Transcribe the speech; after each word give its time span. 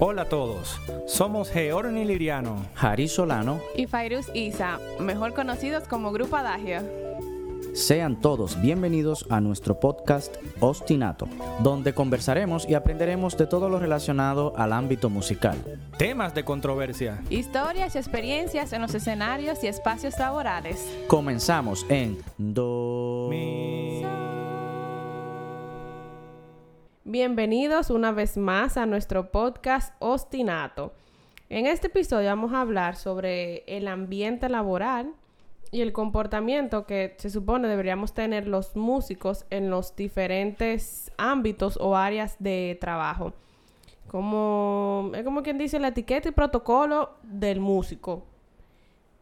Hola 0.00 0.22
a 0.22 0.24
todos, 0.28 0.80
somos 1.06 1.50
Georni 1.50 2.04
Liriano, 2.04 2.56
Jari 2.74 3.08
Solano. 3.08 3.60
y 3.76 3.86
Fairuz 3.86 4.26
Isa, 4.34 4.78
mejor 4.98 5.34
conocidos 5.34 5.84
como 5.88 6.12
Grupo 6.12 6.36
Adagio. 6.36 6.80
Sean 7.74 8.20
todos 8.20 8.60
bienvenidos 8.62 9.26
a 9.30 9.40
nuestro 9.40 9.80
podcast 9.80 10.36
Ostinato, 10.60 11.26
donde 11.60 11.92
conversaremos 11.92 12.68
y 12.68 12.74
aprenderemos 12.74 13.36
de 13.36 13.48
todo 13.48 13.68
lo 13.68 13.80
relacionado 13.80 14.52
al 14.56 14.72
ámbito 14.72 15.10
musical. 15.10 15.56
temas 15.98 16.34
de 16.34 16.44
controversia. 16.44 17.20
Historias 17.30 17.94
y 17.96 17.98
experiencias 17.98 18.72
en 18.72 18.82
los 18.82 18.94
escenarios 18.94 19.62
y 19.64 19.66
espacios 19.66 20.16
laborales. 20.18 20.84
Comenzamos 21.08 21.84
en 21.88 22.18
Do. 22.38 22.83
Bienvenidos 27.18 27.90
una 27.90 28.10
vez 28.10 28.36
más 28.36 28.76
a 28.76 28.86
nuestro 28.86 29.30
podcast 29.30 29.94
Ostinato. 30.00 30.92
En 31.48 31.64
este 31.66 31.86
episodio 31.86 32.26
vamos 32.26 32.52
a 32.52 32.60
hablar 32.60 32.96
sobre 32.96 33.62
el 33.68 33.86
ambiente 33.86 34.48
laboral 34.48 35.12
y 35.70 35.82
el 35.82 35.92
comportamiento 35.92 36.86
que 36.86 37.14
se 37.18 37.30
supone 37.30 37.68
deberíamos 37.68 38.14
tener 38.14 38.48
los 38.48 38.74
músicos 38.74 39.46
en 39.50 39.70
los 39.70 39.94
diferentes 39.94 41.12
ámbitos 41.16 41.78
o 41.80 41.94
áreas 41.96 42.34
de 42.40 42.76
trabajo. 42.80 43.32
Como, 44.08 45.12
es 45.14 45.22
como 45.22 45.44
quien 45.44 45.56
dice 45.56 45.78
la 45.78 45.88
etiqueta 45.88 46.30
y 46.30 46.32
protocolo 46.32 47.10
del 47.22 47.60
músico. 47.60 48.24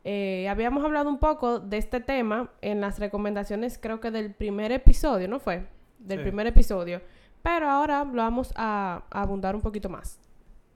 Eh, 0.04 0.48
habíamos 0.48 0.82
hablado 0.82 1.10
un 1.10 1.18
poco 1.18 1.60
de 1.60 1.76
este 1.76 2.00
tema 2.00 2.52
en 2.62 2.80
las 2.80 2.98
recomendaciones, 2.98 3.76
creo 3.76 4.00
que 4.00 4.10
del 4.10 4.32
primer 4.32 4.72
episodio, 4.72 5.28
¿no 5.28 5.38
fue? 5.40 5.66
Del 5.98 6.20
Sí. 6.20 6.22
primer 6.22 6.46
episodio. 6.46 7.02
Pero 7.42 7.68
ahora 7.68 8.04
lo 8.04 8.22
vamos 8.22 8.52
a, 8.56 9.02
a 9.10 9.22
abundar 9.22 9.54
un 9.54 9.60
poquito 9.60 9.88
más. 9.88 10.18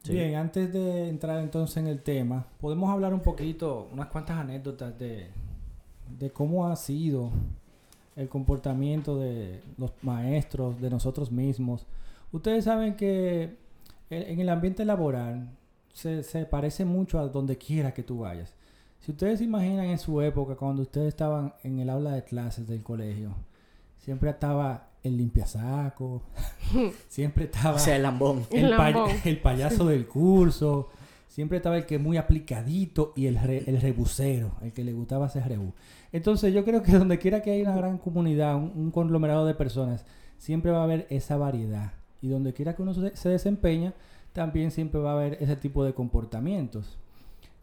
Sí. 0.02 0.12
Bien, 0.12 0.36
antes 0.36 0.72
de 0.72 1.08
entrar 1.08 1.40
entonces 1.40 1.78
en 1.78 1.88
el 1.88 2.02
tema, 2.02 2.46
podemos 2.60 2.90
hablar 2.90 3.12
un 3.12 3.20
poquito, 3.20 3.88
unas 3.92 4.06
cuantas 4.06 4.36
anécdotas 4.36 4.96
de, 4.98 5.28
de 6.18 6.30
cómo 6.30 6.66
ha 6.68 6.76
sido 6.76 7.30
el 8.14 8.28
comportamiento 8.28 9.18
de 9.18 9.62
los 9.76 9.92
maestros, 10.02 10.80
de 10.80 10.90
nosotros 10.90 11.30
mismos. 11.30 11.86
Ustedes 12.32 12.64
saben 12.64 12.96
que 12.96 13.56
en 14.10 14.22
en 14.30 14.40
el 14.40 14.48
ambiente 14.48 14.84
laboral 14.84 15.50
se, 15.92 16.22
se 16.22 16.46
parece 16.46 16.84
mucho 16.84 17.18
a 17.18 17.28
donde 17.28 17.56
quiera 17.58 17.92
que 17.92 18.02
tú 18.02 18.20
vayas. 18.20 18.54
Si 19.00 19.12
ustedes 19.12 19.38
se 19.38 19.44
imaginan 19.44 19.86
en 19.86 19.98
su 19.98 20.20
época, 20.20 20.56
cuando 20.56 20.82
ustedes 20.82 21.08
estaban 21.08 21.54
en 21.62 21.78
el 21.80 21.90
aula 21.90 22.12
de 22.12 22.24
clases 22.24 22.66
del 22.66 22.82
colegio, 22.82 23.34
siempre 23.98 24.30
estaba 24.30 24.88
el 25.02 25.16
limpiasaco, 25.16 26.22
siempre 27.08 27.44
estaba 27.44 27.76
O 27.76 27.78
sea, 27.78 27.96
el 27.96 28.02
lambón. 28.02 28.44
El 28.50 28.66
el, 28.66 28.76
pay- 28.76 28.92
lambón. 28.94 29.10
el 29.24 29.38
payaso 29.40 29.86
del 29.86 30.06
curso. 30.06 30.88
Siempre 31.28 31.58
estaba 31.58 31.76
el 31.76 31.84
que 31.84 31.98
muy 31.98 32.16
aplicadito 32.16 33.12
y 33.14 33.26
el, 33.26 33.36
re- 33.38 33.64
el 33.66 33.78
rebusero, 33.80 34.52
el 34.62 34.72
que 34.72 34.82
le 34.84 34.94
gustaba 34.94 35.26
hacer 35.26 35.46
rebú. 35.46 35.74
Entonces 36.10 36.54
yo 36.54 36.64
creo 36.64 36.82
que 36.82 36.92
donde 36.92 37.18
quiera 37.18 37.42
que 37.42 37.50
haya 37.52 37.64
una 37.64 37.76
gran 37.76 37.98
comunidad, 37.98 38.56
un, 38.56 38.72
un 38.74 38.90
conglomerado 38.90 39.44
de 39.46 39.52
personas, 39.54 40.06
siempre 40.38 40.70
va 40.70 40.80
a 40.80 40.84
haber 40.84 41.06
esa 41.10 41.36
variedad. 41.36 41.92
Y 42.22 42.28
donde 42.28 42.54
quiera 42.54 42.74
que 42.74 42.80
uno 42.82 42.94
se, 42.94 43.14
se 43.14 43.28
desempeña, 43.28 43.92
también 44.32 44.70
siempre 44.70 44.98
va 44.98 45.10
a 45.10 45.14
haber 45.14 45.34
ese 45.42 45.56
tipo 45.56 45.84
de 45.84 45.92
comportamientos. 45.92 46.96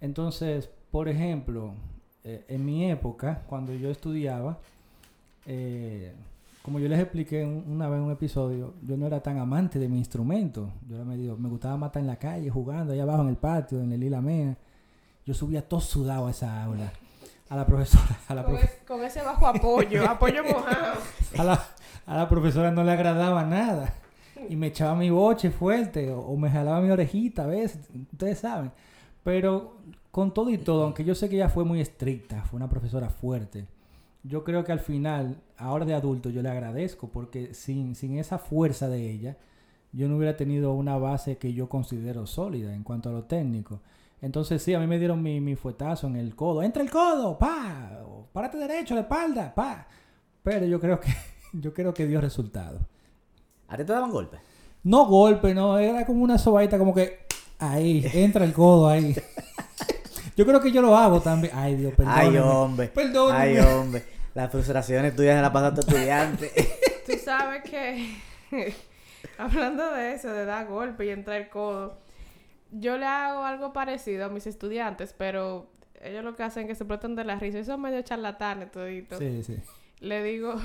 Entonces, 0.01 0.69
por 0.91 1.09
ejemplo, 1.09 1.73
eh, 2.23 2.45
en 2.47 2.65
mi 2.65 2.89
época, 2.91 3.41
cuando 3.47 3.73
yo 3.73 3.89
estudiaba, 3.89 4.59
eh, 5.45 6.13
como 6.61 6.79
yo 6.79 6.87
les 6.87 6.99
expliqué 6.99 7.43
un- 7.43 7.65
una 7.67 7.89
vez 7.89 7.97
en 7.99 8.05
un 8.05 8.11
episodio, 8.11 8.73
yo 8.83 8.95
no 8.97 9.05
era 9.07 9.21
tan 9.21 9.37
amante 9.37 9.79
de 9.79 9.89
mi 9.89 9.97
instrumento. 9.97 10.69
Yo 10.87 10.95
era 10.95 11.03
medio, 11.05 11.35
me 11.37 11.49
gustaba 11.49 11.75
matar 11.77 12.01
en 12.01 12.07
la 12.07 12.15
calle, 12.17 12.49
jugando 12.49 12.93
allá 12.93 13.03
abajo 13.03 13.23
en 13.23 13.29
el 13.29 13.35
patio, 13.37 13.81
en 13.81 13.91
el 13.91 13.99
Lila 13.99 14.21
Mena. 14.21 14.55
Yo 15.25 15.33
subía 15.33 15.67
todo 15.67 15.79
sudado 15.81 16.27
a 16.27 16.31
esa 16.31 16.63
aula. 16.63 16.91
A 17.49 17.55
la 17.57 17.65
profesora, 17.65 18.17
a 18.27 18.33
la, 18.35 18.43
Con, 18.45 18.55
profe- 18.55 18.63
es- 18.63 18.87
con 18.87 19.03
ese 19.03 19.21
bajo 19.21 19.45
apoyo, 19.47 20.03
apoyo 20.09 20.43
mojado. 20.43 20.93
a 21.37 21.43
la, 21.43 21.65
a 22.07 22.17
la 22.17 22.29
profesora 22.29 22.71
no 22.71 22.83
le 22.83 22.91
agradaba 22.91 23.43
nada. 23.43 23.93
Y 24.49 24.55
me 24.55 24.67
echaba 24.67 24.95
mi 24.95 25.09
boche 25.09 25.51
fuerte 25.51 26.11
o, 26.11 26.19
o 26.21 26.35
me 26.37 26.49
jalaba 26.49 26.81
mi 26.81 26.89
orejita 26.89 27.43
a 27.43 27.47
veces, 27.47 27.87
ustedes 28.11 28.39
saben. 28.39 28.71
Pero 29.23 29.77
con 30.11 30.33
todo 30.33 30.49
y 30.49 30.57
todo, 30.57 30.83
aunque 30.83 31.03
yo 31.05 31.13
sé 31.15 31.29
que 31.29 31.35
ella 31.35 31.49
fue 31.49 31.63
muy 31.63 31.79
estricta, 31.79 32.41
fue 32.43 32.57
una 32.57 32.67
profesora 32.69 33.09
fuerte, 33.09 33.65
yo 34.23 34.43
creo 34.43 34.63
que 34.63 34.71
al 34.71 34.79
final, 34.79 35.41
ahora 35.57 35.85
de 35.85 35.93
adulto, 35.93 36.29
yo 36.29 36.41
le 36.41 36.49
agradezco 36.49 37.09
porque 37.09 37.53
sin, 37.53 37.95
sin 37.95 38.17
esa 38.17 38.37
fuerza 38.37 38.87
de 38.87 39.11
ella, 39.11 39.37
yo 39.91 40.07
no 40.07 40.17
hubiera 40.17 40.37
tenido 40.37 40.73
una 40.73 40.97
base 40.97 41.37
que 41.37 41.53
yo 41.53 41.69
considero 41.69 42.25
sólida 42.25 42.73
en 42.73 42.83
cuanto 42.83 43.09
a 43.09 43.11
lo 43.11 43.23
técnico. 43.25 43.81
Entonces 44.21 44.63
sí, 44.63 44.73
a 44.73 44.79
mí 44.79 44.87
me 44.87 44.97
dieron 44.97 45.21
mi, 45.21 45.41
mi 45.41 45.55
fuetazo 45.55 46.07
en 46.07 46.15
el 46.15 46.35
codo. 46.35 46.63
¡Entra 46.63 46.81
el 46.81 46.89
codo! 46.89 47.37
¡Pa! 47.37 47.99
O, 48.05 48.27
¡Párate 48.31 48.57
derecho, 48.57 48.95
la 48.95 49.01
espalda! 49.01 49.53
¡Pa! 49.53 49.85
Pero 50.41 50.65
yo 50.65 50.79
creo 50.79 50.99
que, 50.99 51.11
yo 51.53 51.73
creo 51.73 51.93
que 51.93 52.07
dio 52.07 52.21
resultado. 52.21 52.79
¿A 53.67 53.77
ti 53.77 53.83
te 53.83 53.91
daban 53.91 54.11
golpes? 54.11 54.39
No 54.83 55.05
golpe, 55.05 55.53
no, 55.53 55.77
era 55.77 56.05
como 56.05 56.23
una 56.23 56.37
sobaita, 56.37 56.77
como 56.77 56.93
que 56.93 57.25
ahí, 57.59 58.05
entra 58.13 58.45
el 58.45 58.53
codo 58.53 58.87
ahí. 58.87 59.15
Yo 60.35 60.47
creo 60.47 60.59
que 60.59 60.71
yo 60.71 60.81
lo 60.81 60.97
hago 60.97 61.21
también. 61.21 61.53
Ay, 61.55 61.75
Dios, 61.75 61.93
perdón. 61.93 62.13
Ay, 62.15 62.37
hombre. 62.37 62.87
Perdóneme. 62.87 63.39
Ay, 63.39 63.59
hombre. 63.59 64.03
Las 64.33 64.51
frustraciones 64.51 65.15
tuyas 65.15 65.35
se 65.35 65.41
las 65.41 65.51
pasas 65.51 65.71
a 65.71 65.75
tu 65.75 65.81
estudiante. 65.81 66.51
Tú 67.05 67.13
sabes 67.23 67.63
que, 67.63 68.15
hablando 69.37 69.91
de 69.91 70.13
eso, 70.13 70.31
de 70.31 70.45
dar 70.45 70.67
golpe 70.67 71.05
y 71.05 71.09
entrar 71.09 71.41
el 71.41 71.49
codo, 71.49 71.97
yo 72.71 72.97
le 72.97 73.05
hago 73.05 73.43
algo 73.43 73.73
parecido 73.73 74.25
a 74.25 74.29
mis 74.29 74.47
estudiantes, 74.47 75.13
pero 75.15 75.67
ellos 76.01 76.23
lo 76.23 76.35
que 76.35 76.43
hacen 76.43 76.63
es 76.63 76.69
que 76.69 76.75
se 76.75 76.83
explotan 76.83 77.15
de 77.15 77.23
la 77.23 77.35
risa. 77.35 77.59
Eso 77.59 77.73
es 77.73 77.79
medio 77.79 78.01
charlatanes 78.01 78.71
todito. 78.71 79.17
Sí, 79.19 79.43
sí. 79.43 79.57
Le 79.99 80.23
digo, 80.23 80.55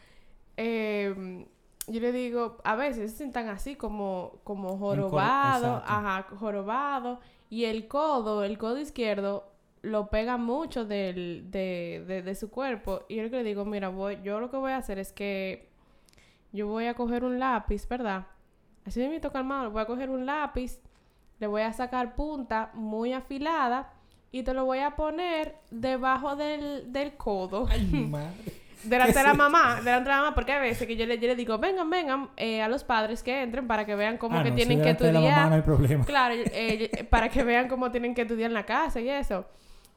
em, 0.56 1.44
yo 1.86 2.00
le 2.00 2.12
digo, 2.12 2.56
a 2.64 2.76
veces 2.76 3.10
se 3.10 3.18
sientan 3.18 3.48
así 3.48 3.76
como, 3.76 4.40
como 4.44 4.78
jorobado, 4.78 5.82
ajá, 5.86 6.26
jorobado, 6.36 7.20
y 7.50 7.64
el 7.64 7.86
codo, 7.88 8.44
el 8.44 8.58
codo 8.58 8.78
izquierdo, 8.78 9.49
lo 9.82 10.10
pega 10.10 10.36
mucho 10.36 10.84
del, 10.84 11.46
de, 11.50 12.04
de, 12.06 12.22
de 12.22 12.34
su 12.34 12.50
cuerpo. 12.50 13.02
Y 13.08 13.16
yo 13.16 13.22
le 13.24 13.42
digo, 13.44 13.64
mira, 13.64 13.88
voy, 13.88 14.18
yo 14.22 14.40
lo 14.40 14.50
que 14.50 14.56
voy 14.56 14.72
a 14.72 14.76
hacer 14.76 14.98
es 14.98 15.12
que 15.12 15.68
yo 16.52 16.66
voy 16.66 16.86
a 16.86 16.94
coger 16.94 17.24
un 17.24 17.38
lápiz, 17.38 17.86
¿verdad? 17.88 18.26
Así 18.86 19.00
me 19.06 19.20
toca 19.20 19.34
calmado, 19.34 19.70
voy 19.70 19.82
a 19.82 19.86
coger 19.86 20.10
un 20.10 20.26
lápiz, 20.26 20.80
le 21.38 21.46
voy 21.46 21.62
a 21.62 21.72
sacar 21.72 22.14
punta 22.14 22.70
muy 22.74 23.12
afilada 23.12 23.92
y 24.32 24.42
te 24.42 24.54
lo 24.54 24.64
voy 24.64 24.78
a 24.80 24.96
poner 24.96 25.56
debajo 25.70 26.36
del, 26.36 26.92
del 26.92 27.16
codo. 27.16 27.66
Ay, 27.70 27.80
madre. 28.10 28.60
Delante 28.82 29.12
¿Qué 29.12 29.18
de 29.18 29.24
la 29.24 29.34
mamá, 29.34 29.76
delante 29.84 30.08
de 30.08 30.16
la 30.16 30.22
mamá, 30.22 30.34
porque 30.34 30.52
a 30.52 30.58
veces 30.58 30.86
que 30.86 30.96
yo 30.96 31.04
le, 31.04 31.18
yo 31.18 31.26
le 31.28 31.36
digo, 31.36 31.58
vengan, 31.58 31.90
vengan, 31.90 32.30
eh, 32.38 32.62
a 32.62 32.68
los 32.68 32.82
padres 32.82 33.22
que 33.22 33.42
entren 33.42 33.66
para 33.66 33.84
que 33.84 33.94
vean 33.94 34.16
cómo 34.16 34.38
Ah, 34.38 34.42
que 34.42 34.50
no, 34.50 34.56
tienen 34.56 34.78
si 34.78 34.82
que 34.84 34.94
delante 34.94 35.04
de 35.04 35.12
la 35.12 35.18
estudiar. 35.20 35.36
mamá 35.36 35.50
no 35.50 35.54
hay 35.56 35.62
problema. 35.62 36.04
Claro, 36.06 36.34
eh, 36.36 37.06
para 37.10 37.28
que 37.28 37.42
vean 37.44 37.68
cómo 37.68 37.90
tienen 37.90 38.14
que 38.14 38.22
estudiar 38.22 38.50
en 38.50 38.54
la 38.54 38.64
casa 38.64 39.00
y 39.00 39.08
eso. 39.10 39.44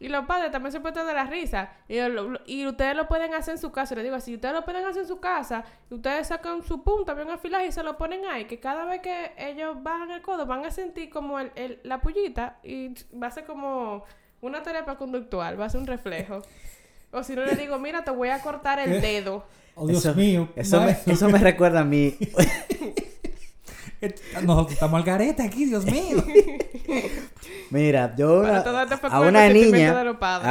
Y 0.03 0.09
los 0.09 0.25
padres 0.25 0.51
también 0.51 0.73
se 0.73 0.81
pueden 0.81 1.07
de 1.07 1.13
la 1.13 1.23
risa. 1.23 1.69
Y, 1.87 1.95
yo 1.95 2.09
lo- 2.09 2.29
lo- 2.31 2.39
y 2.45 2.67
ustedes 2.67 2.93
lo 2.95 3.07
pueden 3.07 3.33
hacer 3.33 3.53
en 3.53 3.57
su 3.57 3.71
casa. 3.71 3.95
Les 3.95 4.03
digo 4.03 4.17
así, 4.17 4.35
ustedes 4.35 4.53
lo 4.53 4.65
pueden 4.65 4.85
hacer 4.85 5.03
en 5.03 5.07
su 5.07 5.19
casa. 5.21 5.63
Y 5.89 5.93
ustedes 5.95 6.27
sacan 6.27 6.61
su 6.61 6.83
punta 6.83 7.13
bien 7.13 7.29
afilada 7.29 7.65
y 7.65 7.71
se 7.71 7.83
lo 7.83 7.97
ponen 7.97 8.25
ahí. 8.25 8.43
Que 8.45 8.59
cada 8.59 8.83
vez 8.85 9.01
que 9.01 9.31
ellos 9.37 9.81
bajan 9.81 10.11
el 10.11 10.21
codo 10.21 10.45
van 10.45 10.65
a 10.65 10.71
sentir 10.71 11.09
como 11.09 11.39
el, 11.39 11.51
el- 11.55 11.79
la 11.83 12.01
pullita. 12.01 12.57
Y 12.63 12.93
va 13.17 13.27
a 13.27 13.31
ser 13.31 13.45
como 13.45 14.03
una 14.41 14.61
terapia 14.61 14.95
conductual. 14.95 15.59
Va 15.59 15.65
a 15.65 15.69
ser 15.69 15.79
un 15.79 15.87
reflejo. 15.87 16.41
O 17.11 17.23
si 17.23 17.33
no 17.35 17.45
le 17.45 17.55
digo, 17.55 17.79
mira, 17.79 18.03
te 18.03 18.11
voy 18.11 18.27
a 18.29 18.39
cortar 18.41 18.79
el 18.79 18.99
dedo. 19.01 19.45
Oh, 19.75 19.87
Dios 19.87 20.05
Eso- 20.05 20.13
mío. 20.13 20.49
Eso 20.55 20.79
me, 20.81 20.95
eso 21.07 21.29
me 21.29 21.39
recuerda 21.39 21.79
a 21.79 21.83
mí. 21.83 22.15
Nosotros 24.43 24.73
estamos 24.73 24.97
al 24.99 25.03
garete 25.03 25.41
aquí, 25.43 25.65
Dios 25.65 25.85
mío. 25.85 26.23
Mira, 27.71 28.15
yo 28.15 28.41
una- 28.41 28.61
a 29.15 29.19
una 29.29 29.39
niña, 29.71 29.87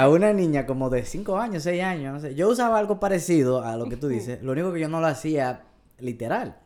a 0.02 0.08
una 0.08 0.32
niña 0.32 0.66
como 0.66 0.90
de 0.90 1.04
5 1.04 1.38
años, 1.38 1.62
6 1.62 1.82
años, 1.82 2.12
no 2.14 2.20
sé. 2.20 2.34
Yo 2.34 2.48
usaba 2.48 2.78
algo 2.78 2.98
parecido 3.00 3.62
a 3.62 3.76
lo 3.76 3.88
que 3.88 3.96
tú 3.96 4.08
dices. 4.08 4.42
Lo 4.42 4.52
único 4.52 4.72
que 4.72 4.80
yo 4.80 4.88
no 4.88 5.00
lo 5.00 5.06
hacía 5.06 5.62
literal. 5.98 6.56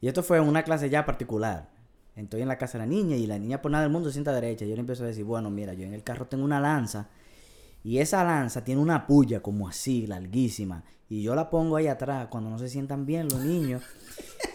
Y 0.00 0.08
esto 0.08 0.22
fue 0.22 0.38
en 0.38 0.44
una 0.44 0.62
clase 0.62 0.88
ya 0.88 1.04
particular. 1.04 1.68
Estoy 2.16 2.42
en 2.42 2.48
la 2.48 2.58
casa 2.58 2.78
de 2.78 2.84
la 2.84 2.86
niña 2.90 3.16
y 3.16 3.26
la 3.26 3.38
niña 3.38 3.60
por 3.62 3.70
nada 3.70 3.82
del 3.84 3.92
mundo 3.92 4.08
se 4.08 4.14
sienta 4.14 4.32
derecha. 4.32 4.64
Yo 4.64 4.74
le 4.74 4.80
empiezo 4.80 5.04
a 5.04 5.06
decir, 5.06 5.24
bueno, 5.24 5.50
mira, 5.50 5.74
yo 5.74 5.84
en 5.86 5.94
el 5.94 6.02
carro 6.02 6.26
tengo 6.26 6.44
una 6.44 6.60
lanza 6.60 7.08
y 7.84 7.98
esa 7.98 8.24
lanza 8.24 8.62
tiene 8.64 8.80
una 8.80 9.06
puya 9.06 9.40
como 9.42 9.68
así, 9.68 10.06
larguísima. 10.06 10.82
Y 11.08 11.22
yo 11.22 11.34
la 11.34 11.50
pongo 11.50 11.76
ahí 11.76 11.86
atrás 11.88 12.28
cuando 12.30 12.50
no 12.50 12.58
se 12.58 12.68
sientan 12.68 13.04
bien 13.06 13.28
los 13.28 13.40
niños. 13.40 13.82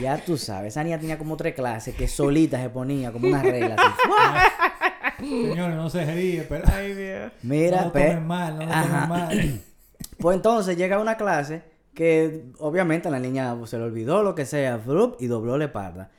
Ya 0.00 0.18
tú 0.24 0.36
sabes, 0.36 0.74
esa 0.74 0.82
niña 0.84 0.98
tenía 0.98 1.18
como 1.18 1.36
tres 1.36 1.54
clases 1.54 1.94
que 1.94 2.08
solita 2.08 2.60
se 2.60 2.70
ponía 2.70 3.12
como 3.12 3.28
una 3.28 3.42
regla. 3.42 3.76
así. 3.76 5.28
Señores, 5.48 5.76
no 5.76 5.90
se 5.90 6.04
ríe, 6.04 6.42
pero. 6.48 6.64
Ay, 6.72 6.94
Dios. 6.94 7.32
Mira, 7.42 7.78
no 7.80 7.86
lo 7.86 7.92
pe- 7.92 8.06
tomen 8.06 8.26
mal, 8.26 8.58
no 8.58 8.64
lo 8.66 9.06
mal. 9.06 9.60
Pues 10.18 10.34
entonces 10.34 10.76
llega 10.76 10.98
una 10.98 11.16
clase 11.16 11.62
que 11.94 12.46
obviamente 12.58 13.08
la 13.08 13.20
niña 13.20 13.56
se 13.66 13.78
le 13.78 13.84
olvidó 13.84 14.24
lo 14.24 14.34
que 14.34 14.46
sea, 14.46 14.76
frup, 14.78 15.14
y 15.20 15.28
dobló 15.28 15.56
la 15.56 15.66
espalda. 15.66 16.10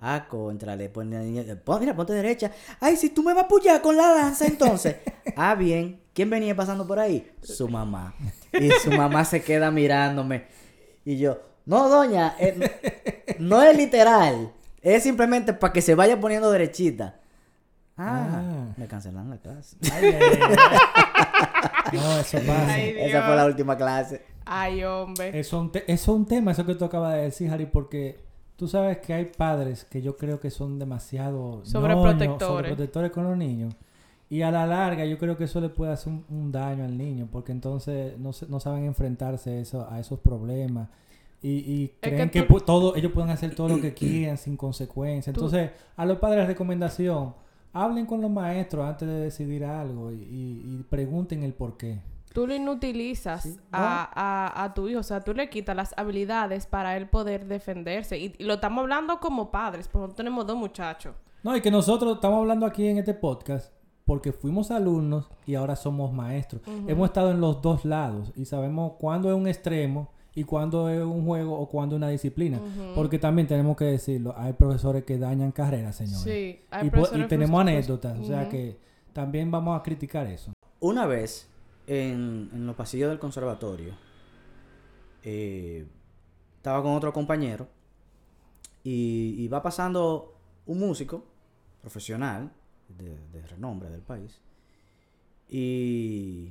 Ah, 0.00 0.26
contra, 0.28 0.76
le 0.76 0.90
pone 0.90 1.16
la 1.16 1.22
niña, 1.22 1.44
"Pon- 1.64 1.80
mira, 1.80 1.96
ponte 1.96 2.12
derecha. 2.12 2.50
Ay, 2.78 2.96
si 2.96 3.08
tú 3.08 3.22
me 3.22 3.32
vas 3.32 3.44
a 3.44 3.46
apoyar 3.46 3.80
con 3.80 3.96
la 3.96 4.12
danza 4.12 4.44
entonces. 4.46 4.96
ah, 5.36 5.54
bien. 5.54 5.98
¿Quién 6.12 6.28
venía 6.28 6.54
pasando 6.54 6.86
por 6.86 6.98
ahí? 6.98 7.30
Su 7.42 7.68
mamá. 7.68 8.14
Y 8.52 8.70
su 8.82 8.90
mamá 8.92 9.24
se 9.24 9.42
queda 9.42 9.70
mirándome. 9.70 10.44
Y 11.06 11.16
yo, 11.16 11.40
no, 11.68 11.88
doña, 11.88 12.34
eh, 12.40 13.36
no 13.38 13.62
es 13.62 13.76
literal. 13.76 14.50
Es 14.82 15.02
simplemente 15.04 15.52
para 15.52 15.72
que 15.72 15.82
se 15.82 15.94
vaya 15.94 16.18
poniendo 16.20 16.50
derechita. 16.50 17.16
Ah, 17.96 18.26
Ah. 18.32 18.74
me 18.76 18.86
cancelan 18.86 19.28
la 19.30 19.36
clase. 19.38 19.76
Ay, 19.92 20.06
ay, 20.06 20.38
ay. 20.40 21.98
No, 21.98 22.18
eso 22.20 22.38
pasa. 22.46 22.72
Ay, 22.74 22.94
Esa 22.96 23.22
fue 23.22 23.36
la 23.36 23.46
última 23.46 23.76
clase. 23.76 24.22
Ay, 24.44 24.84
hombre. 24.84 25.28
Eso 25.38 25.56
es 25.56 25.62
un 25.62 25.72
te- 25.72 25.92
eso 25.92 26.12
es 26.12 26.16
un 26.18 26.26
tema, 26.26 26.52
eso 26.52 26.64
que 26.64 26.74
tú 26.74 26.84
acabas 26.84 27.14
de 27.14 27.22
decir, 27.22 27.50
Harry, 27.50 27.66
porque 27.66 28.20
tú 28.56 28.66
sabes 28.68 28.98
que 28.98 29.12
hay 29.14 29.24
padres 29.26 29.84
que 29.84 30.00
yo 30.00 30.16
creo 30.16 30.40
que 30.40 30.50
son 30.50 30.78
demasiado 30.78 31.60
Sobreprotectores. 31.64 33.10
con 33.12 33.24
los 33.24 33.36
niños. 33.36 33.74
Y 34.30 34.42
a 34.42 34.50
la 34.50 34.66
larga 34.66 35.04
yo 35.06 35.16
creo 35.18 35.36
que 35.38 35.44
eso 35.44 35.60
le 35.60 35.70
puede 35.70 35.92
hacer 35.92 36.12
un, 36.12 36.24
un 36.28 36.52
daño 36.52 36.84
al 36.84 36.96
niño, 36.98 37.28
porque 37.32 37.50
entonces 37.52 38.16
no, 38.18 38.32
se- 38.32 38.46
no 38.46 38.60
saben 38.60 38.84
enfrentarse 38.84 39.60
eso, 39.60 39.88
a 39.90 39.98
esos 39.98 40.20
problemas. 40.20 40.88
Y, 41.40 41.88
creen 42.00 42.30
que 42.30 42.42
todo, 42.42 42.96
ellos 42.96 43.12
pueden 43.12 43.30
hacer 43.30 43.54
todo 43.54 43.68
lo 43.68 43.80
que 43.80 43.94
quieran 43.94 44.36
sin 44.38 44.56
consecuencias. 44.56 45.32
Tú- 45.34 45.44
Entonces, 45.44 45.70
a 45.96 46.04
los 46.04 46.18
padres 46.18 46.46
recomendación, 46.46 47.34
hablen 47.72 48.06
con 48.06 48.20
los 48.20 48.30
maestros 48.30 48.84
antes 48.86 49.06
de 49.06 49.14
decidir 49.20 49.64
algo 49.64 50.10
y, 50.10 50.16
y- 50.16 50.62
y 50.80 50.84
pregunten 50.88 51.42
el 51.44 51.52
por 51.54 51.76
qué. 51.76 52.00
Tú 52.32 52.46
lo 52.46 52.54
inutilizas 52.54 53.58
a, 53.72 54.10
a, 54.14 54.64
a 54.64 54.74
tu 54.74 54.88
hijo, 54.88 55.00
o 55.00 55.02
sea, 55.02 55.20
tú 55.22 55.32
le 55.32 55.48
quitas 55.48 55.74
las 55.74 55.94
habilidades 55.96 56.66
para 56.66 56.96
él 56.96 57.08
poder 57.08 57.46
defenderse. 57.46 58.18
Y, 58.18 58.34
y 58.38 58.44
lo 58.44 58.54
estamos 58.54 58.82
hablando 58.82 59.18
como 59.20 59.50
padres, 59.50 59.88
porque 59.88 60.14
tenemos 60.14 60.46
dos 60.46 60.56
muchachos. 60.56 61.14
No, 61.42 61.56
y 61.56 61.60
que 61.60 61.70
nosotros 61.70 62.16
estamos 62.16 62.38
hablando 62.40 62.66
aquí 62.66 62.86
en 62.86 62.98
este 62.98 63.14
podcast 63.14 63.72
porque 64.04 64.32
fuimos 64.32 64.70
alumnos 64.70 65.28
y 65.46 65.54
ahora 65.54 65.76
somos 65.76 66.12
maestros. 66.12 66.62
Hemos 66.86 67.08
estado 67.08 67.30
en 67.30 67.40
los 67.40 67.60
dos 67.62 67.84
lados 67.84 68.32
y 68.36 68.44
sabemos 68.46 68.92
cuándo 68.98 69.28
es 69.30 69.36
un 69.36 69.46
extremo 69.46 70.10
y 70.38 70.44
cuándo 70.44 70.88
es 70.88 71.02
un 71.02 71.24
juego 71.24 71.58
o 71.58 71.68
cuándo 71.68 71.96
es 71.96 71.98
una 71.98 72.08
disciplina. 72.10 72.60
Porque 72.94 73.18
también 73.18 73.46
tenemos 73.48 73.76
que 73.76 73.84
decirlo, 73.86 74.34
hay 74.36 74.52
profesores 74.52 75.04
que 75.04 75.18
dañan 75.18 75.52
carreras, 75.52 75.96
señores. 75.96 76.20
Sí, 76.22 76.60
hay 76.70 76.86
y, 76.86 76.90
po- 76.90 76.96
y 76.96 77.00
profesores 77.00 77.28
tenemos 77.28 77.60
anécdotas, 77.60 78.18
o 78.18 78.24
sea 78.24 78.48
que 78.48 78.78
también 79.12 79.50
vamos 79.50 79.78
a 79.78 79.82
criticar 79.82 80.26
eso. 80.26 80.52
Una 80.80 81.06
vez, 81.06 81.48
en, 81.86 82.50
en 82.52 82.66
los 82.66 82.76
pasillos 82.76 83.08
del 83.10 83.18
conservatorio, 83.18 83.94
eh, 85.24 85.86
estaba 86.56 86.82
con 86.82 86.92
otro 86.92 87.12
compañero 87.12 87.66
y, 88.84 89.34
y 89.38 89.48
va 89.48 89.62
pasando 89.62 90.34
un 90.66 90.78
músico 90.78 91.24
profesional 91.80 92.52
de, 92.96 93.16
de 93.32 93.46
renombre 93.46 93.90
del 93.90 94.02
país 94.02 94.40
y 95.48 96.50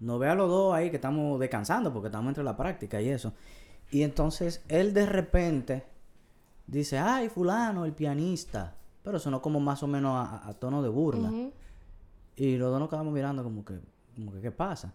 nos 0.00 0.18
ve 0.18 0.28
a 0.28 0.34
los 0.34 0.48
dos 0.48 0.74
ahí 0.74 0.90
que 0.90 0.96
estamos 0.96 1.38
descansando 1.38 1.92
porque 1.92 2.08
estamos 2.08 2.30
entre 2.30 2.42
la 2.42 2.56
práctica 2.56 3.00
y 3.00 3.10
eso. 3.10 3.32
Y 3.90 4.02
entonces 4.02 4.64
él 4.68 4.94
de 4.94 5.06
repente 5.06 5.84
dice, 6.66 6.98
ay, 6.98 7.28
fulano, 7.28 7.84
el 7.84 7.92
pianista. 7.92 8.76
Pero 9.02 9.18
sonó 9.18 9.40
como 9.40 9.60
más 9.60 9.82
o 9.82 9.86
menos 9.86 10.12
a, 10.14 10.48
a 10.48 10.54
tono 10.54 10.82
de 10.82 10.88
burla. 10.88 11.30
Y 12.36 12.56
los 12.56 12.70
dos 12.70 12.80
nos 12.80 12.88
quedamos 12.88 13.12
mirando 13.12 13.42
como 13.42 13.64
que, 13.64 13.78
como 14.14 14.32
que, 14.32 14.40
¿qué 14.40 14.50
pasa? 14.50 14.94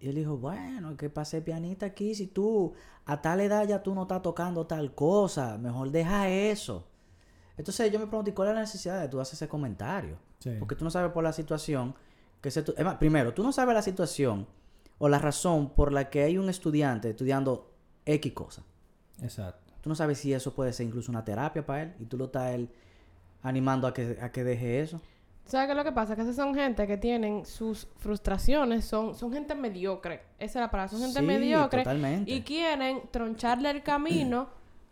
Y 0.00 0.08
él 0.08 0.14
dijo, 0.14 0.38
bueno, 0.38 0.96
¿qué 0.96 1.10
pasa 1.10 1.36
el 1.36 1.42
pianista 1.42 1.86
aquí? 1.86 2.14
Si 2.14 2.26
tú 2.26 2.72
a 3.04 3.20
tal 3.20 3.40
edad 3.40 3.68
ya 3.68 3.82
tú 3.82 3.94
no 3.94 4.02
estás 4.02 4.22
tocando 4.22 4.66
tal 4.66 4.94
cosa, 4.94 5.58
mejor 5.58 5.90
deja 5.90 6.28
eso. 6.28 6.86
Entonces 7.58 7.92
yo 7.92 7.98
me 7.98 8.06
pregunto, 8.06 8.30
¿y 8.30 8.32
cuál 8.32 8.48
es 8.48 8.54
la 8.54 8.60
necesidad 8.62 8.98
de 8.98 9.08
tú 9.08 9.20
hacer 9.20 9.34
ese 9.34 9.48
comentario? 9.48 10.16
Sí. 10.38 10.56
Porque 10.58 10.74
tú 10.74 10.84
no 10.84 10.90
sabes 10.90 11.12
por 11.12 11.22
la 11.22 11.34
situación 11.34 11.94
que 12.40 12.50
se... 12.50 12.62
primero, 12.98 13.34
tú 13.34 13.42
no 13.42 13.52
sabes 13.52 13.74
la 13.74 13.82
situación 13.82 14.46
o 14.98 15.08
la 15.08 15.18
razón 15.18 15.70
por 15.70 15.92
la 15.92 16.10
que 16.10 16.22
hay 16.22 16.38
un 16.38 16.48
estudiante 16.48 17.10
estudiando 17.10 17.70
X 18.06 18.32
cosa. 18.32 18.62
Exacto. 19.22 19.72
Tú 19.80 19.88
no 19.88 19.94
sabes 19.94 20.18
si 20.18 20.32
eso 20.32 20.54
puede 20.54 20.72
ser 20.72 20.86
incluso 20.86 21.10
una 21.10 21.24
terapia 21.24 21.64
para 21.64 21.82
él 21.82 21.94
y 21.98 22.04
tú 22.04 22.16
lo 22.18 22.26
estás 22.26 22.52
él 22.54 22.70
animando 23.42 23.86
a 23.86 23.94
que, 23.94 24.18
a 24.20 24.30
que 24.30 24.44
deje 24.44 24.80
eso. 24.80 25.00
¿Sabes 25.46 25.66
qué 25.66 25.72
es 25.72 25.76
lo 25.78 25.84
que 25.84 25.92
pasa? 25.92 26.14
Que 26.14 26.22
esas 26.22 26.36
son 26.36 26.54
gente 26.54 26.86
que 26.86 26.96
tienen 26.96 27.44
sus 27.44 27.88
frustraciones, 27.98 28.84
son, 28.84 29.14
son 29.14 29.32
gente 29.32 29.54
mediocre. 29.54 30.20
Esa 30.38 30.60
es 30.60 30.62
la 30.62 30.70
palabra, 30.70 30.88
son 30.90 31.00
gente 31.00 31.18
Sí, 31.20 31.26
mediocre. 31.26 31.82
totalmente. 31.82 32.30
Y 32.30 32.42
quieren 32.42 33.02
troncharle 33.10 33.70
el 33.70 33.82
camino 33.82 34.48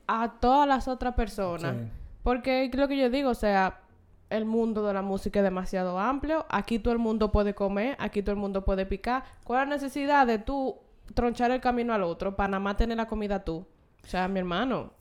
a 0.07 0.33
todas 0.41 0.67
las 0.67 0.89
otras 0.89 1.15
personas. 1.15 1.77
Sí. 1.77 1.83
Porque 2.23 2.65
es 2.65 2.75
lo 2.75 2.89
que 2.89 2.97
yo 2.97 3.09
digo, 3.11 3.31
o 3.31 3.35
sea, 3.35 3.81
el 4.31 4.45
mundo 4.45 4.87
de 4.87 4.95
la 4.95 5.03
música 5.03 5.41
es 5.41 5.45
demasiado 5.45 5.99
amplio. 5.99 6.47
Aquí 6.49 6.79
todo 6.79 6.93
el 6.93 6.99
mundo 6.99 7.33
puede 7.33 7.55
comer, 7.55 7.97
aquí 7.99 8.23
todo 8.23 8.33
el 8.33 8.41
mundo 8.41 8.65
puede 8.65 8.87
picar. 8.87 9.25
¿Cuál 9.45 9.63
es 9.63 9.69
la 9.69 9.75
necesidad 9.77 10.27
de 10.27 10.39
tú 10.39 10.77
tronchar 11.15 11.51
el 11.51 11.61
camino 11.61 11.95
al 11.95 12.03
otro 12.03 12.37
para 12.37 12.49
nada 12.49 12.61
más 12.61 12.77
tener 12.77 12.97
la 12.97 13.07
comida 13.07 13.45
tú? 13.45 13.67
O 14.05 14.07
sea, 14.07 14.29
mi 14.29 14.39
hermano, 14.39 14.93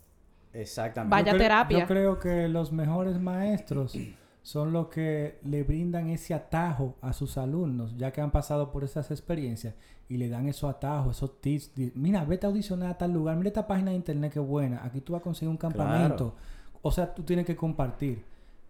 Exactamente. 0.54 1.12
Vaya 1.12 1.32
Yo 1.34 1.38
terapia. 1.38 1.80
Yo 1.80 1.88
creo 1.88 2.20
que 2.20 2.48
los 2.48 2.72
mejores 2.72 3.20
maestros 3.20 3.98
son 4.42 4.72
los 4.72 4.88
que 4.88 5.40
le 5.44 5.64
brindan 5.64 6.10
ese 6.10 6.34
atajo 6.34 6.96
a 7.02 7.14
sus 7.14 7.38
alumnos, 7.38 7.96
ya 7.98 8.12
que 8.12 8.22
han 8.22 8.32
pasado 8.32 8.72
por 8.72 8.84
esas 8.84 9.12
experiencias 9.12 9.76
y 10.10 10.18
le 10.18 10.30
dan 10.30 10.48
esos 10.48 10.70
atajos, 10.70 11.18
esos 11.18 11.42
tips. 11.42 11.72
Mira, 11.96 12.24
vete 12.26 12.46
a 12.48 12.50
audicionar 12.50 12.92
a 12.92 12.98
tal 12.98 13.14
lugar, 13.14 13.36
mira 13.36 13.50
esta 13.50 13.68
página 13.68 13.92
de 13.92 13.98
internet 13.98 14.34
que 14.34 14.40
es 14.40 14.46
buena, 14.46 14.84
aquí 14.84 15.02
tú 15.02 15.14
vas 15.14 15.20
a 15.20 15.24
conseguir 15.24 15.50
un 15.50 15.58
campamento. 15.58 16.34
O 16.82 16.92
sea, 16.92 17.14
tú 17.14 17.24
tienes 17.24 17.46
que 17.46 17.56
compartir. 17.56 18.24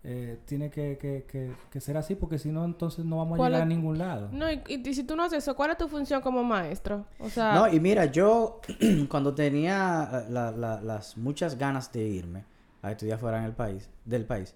Eh, 0.10 0.40
tiene 0.46 0.70
que, 0.70 0.98
que- 0.98 1.26
que- 1.30 1.52
que 1.70 1.82
ser 1.82 1.98
así 1.98 2.16
porque 2.16 2.40
si 2.40 2.48
no, 2.50 2.64
entonces 2.64 3.04
no 3.04 3.18
vamos 3.18 3.34
a 3.34 3.38
¿Cuál 3.40 3.52
llegar 3.52 3.68
es- 3.68 3.74
a 3.74 3.76
ningún 3.76 3.98
lado. 3.98 4.30
no, 4.32 4.50
y, 4.50 4.62
y- 4.70 4.88
y 4.90 4.94
si 4.94 5.04
tú 5.04 5.18
no 5.18 5.24
haces 5.24 5.40
eso, 5.44 5.54
¿cuál 5.54 5.72
es 5.72 5.78
tu 5.78 5.90
función 5.90 6.22
como 6.22 6.46
maestro? 6.46 7.06
O 7.20 7.28
sea, 7.30 7.54
No, 7.54 7.68
y 7.68 7.78
mira, 7.82 8.06
yo 8.06 8.62
cuando 9.10 9.36
tenía 9.36 10.26
la- 10.30 10.52
la- 10.52 10.80
las 10.82 11.18
muchas 11.18 11.58
ganas 11.58 11.92
de 11.92 12.04
irme 12.08 12.46
a 12.82 12.92
estudiar 12.92 13.20
fuera 13.20 13.40
en 13.40 13.44
el 13.44 13.52
país, 13.54 13.90
del 14.06 14.24
país, 14.24 14.56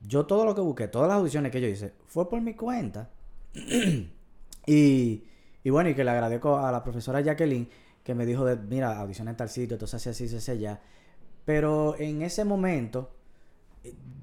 yo 0.00 0.26
todo 0.26 0.44
lo 0.44 0.52
que 0.56 0.62
busqué, 0.62 0.88
todas 0.88 1.06
las 1.06 1.18
audiciones 1.18 1.52
que 1.52 1.60
yo 1.60 1.68
hice, 1.68 1.92
fue 2.08 2.28
por 2.28 2.40
mi 2.40 2.54
cuenta. 2.54 3.08
y, 4.66 5.24
y 5.62 5.70
bueno, 5.70 5.90
y 5.90 5.94
que 5.94 6.04
le 6.04 6.10
agradezco 6.10 6.58
a 6.58 6.72
la 6.72 6.82
profesora 6.82 7.20
Jacqueline 7.20 7.68
que 8.02 8.14
me 8.14 8.26
dijo, 8.26 8.44
de, 8.44 8.56
mira, 8.56 8.98
audiciones 9.00 9.32
en 9.32 9.36
tal 9.36 9.48
sitio, 9.48 9.74
entonces 9.74 10.06
así, 10.06 10.24
así, 10.24 10.36
así, 10.36 10.50
allá. 10.50 10.80
Pero 11.44 11.96
en 11.98 12.22
ese 12.22 12.44
momento, 12.44 13.10
eh, 13.10 13.15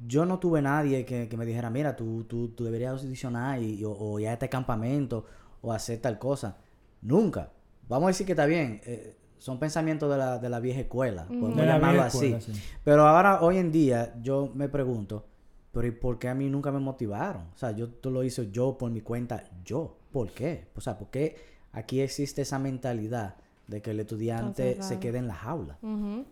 yo 0.08 0.26
no 0.26 0.40
tuve 0.40 0.62
nadie 0.62 1.06
que, 1.06 1.28
que 1.30 1.38
me 1.38 1.46
dijera, 1.46 1.70
mira, 1.70 1.96
tú, 1.96 2.24
tú, 2.26 2.50
tú 2.50 2.64
deberías 2.66 3.02
audicionar 3.04 3.62
y, 3.62 3.84
o, 3.84 3.92
o 3.92 4.20
ir 4.20 4.28
a 4.28 4.34
este 4.34 4.50
campamento 4.50 5.26
o 5.62 5.72
hacer 5.72 6.00
tal 6.00 6.20
cosa. 6.20 6.58
Nunca. 7.02 7.52
Vamos 7.88 8.06
a 8.06 8.10
decir 8.10 8.26
que 8.26 8.34
está 8.34 8.46
bien. 8.46 8.82
eh, 8.86 9.18
son 9.38 9.60
pensamientos 9.60 10.10
de 10.10 10.18
la, 10.18 10.38
de 10.40 10.50
la 10.50 10.60
vieja 10.62 10.80
escuela. 10.82 11.26
Podemos 11.26 11.56
De 11.58 11.66
la 11.66 11.74
llamarlo 11.74 12.02
así. 12.04 12.18
escuela, 12.28 12.42
sí. 12.42 12.54
Pero 12.84 13.06
ahora, 13.08 13.42
hoy 13.42 13.58
en 13.58 13.72
día, 13.74 14.16
yo 14.22 14.50
me 14.56 14.70
pregunto, 14.70 15.26
pero 15.74 15.86
¿y 15.88 15.92
por 15.92 16.18
qué 16.18 16.30
a 16.30 16.34
mí 16.36 16.50
nunca 16.50 16.72
me 16.72 16.80
motivaron? 16.80 17.44
O 17.54 17.58
sea, 17.58 17.72
yo 17.72 17.90
lo 18.04 18.24
hice 18.24 18.50
yo 18.52 18.78
por 18.78 18.90
mi 18.92 19.02
cuenta, 19.02 19.44
yo. 19.66 19.98
¿Por 20.12 20.32
qué? 20.32 20.68
O 20.76 20.82
sea, 20.82 20.98
¿por 20.98 21.10
qué 21.10 21.36
aquí 21.74 22.00
existe 22.00 22.42
esa 22.44 22.58
mentalidad 22.60 23.36
de 23.68 23.82
que 23.82 23.92
el 23.92 24.00
estudiante 24.00 24.82
se 24.82 25.00
quede 25.00 25.18
en 25.18 25.28
la 25.28 25.34
jaula? 25.36 25.78
ujú. 25.82 26.26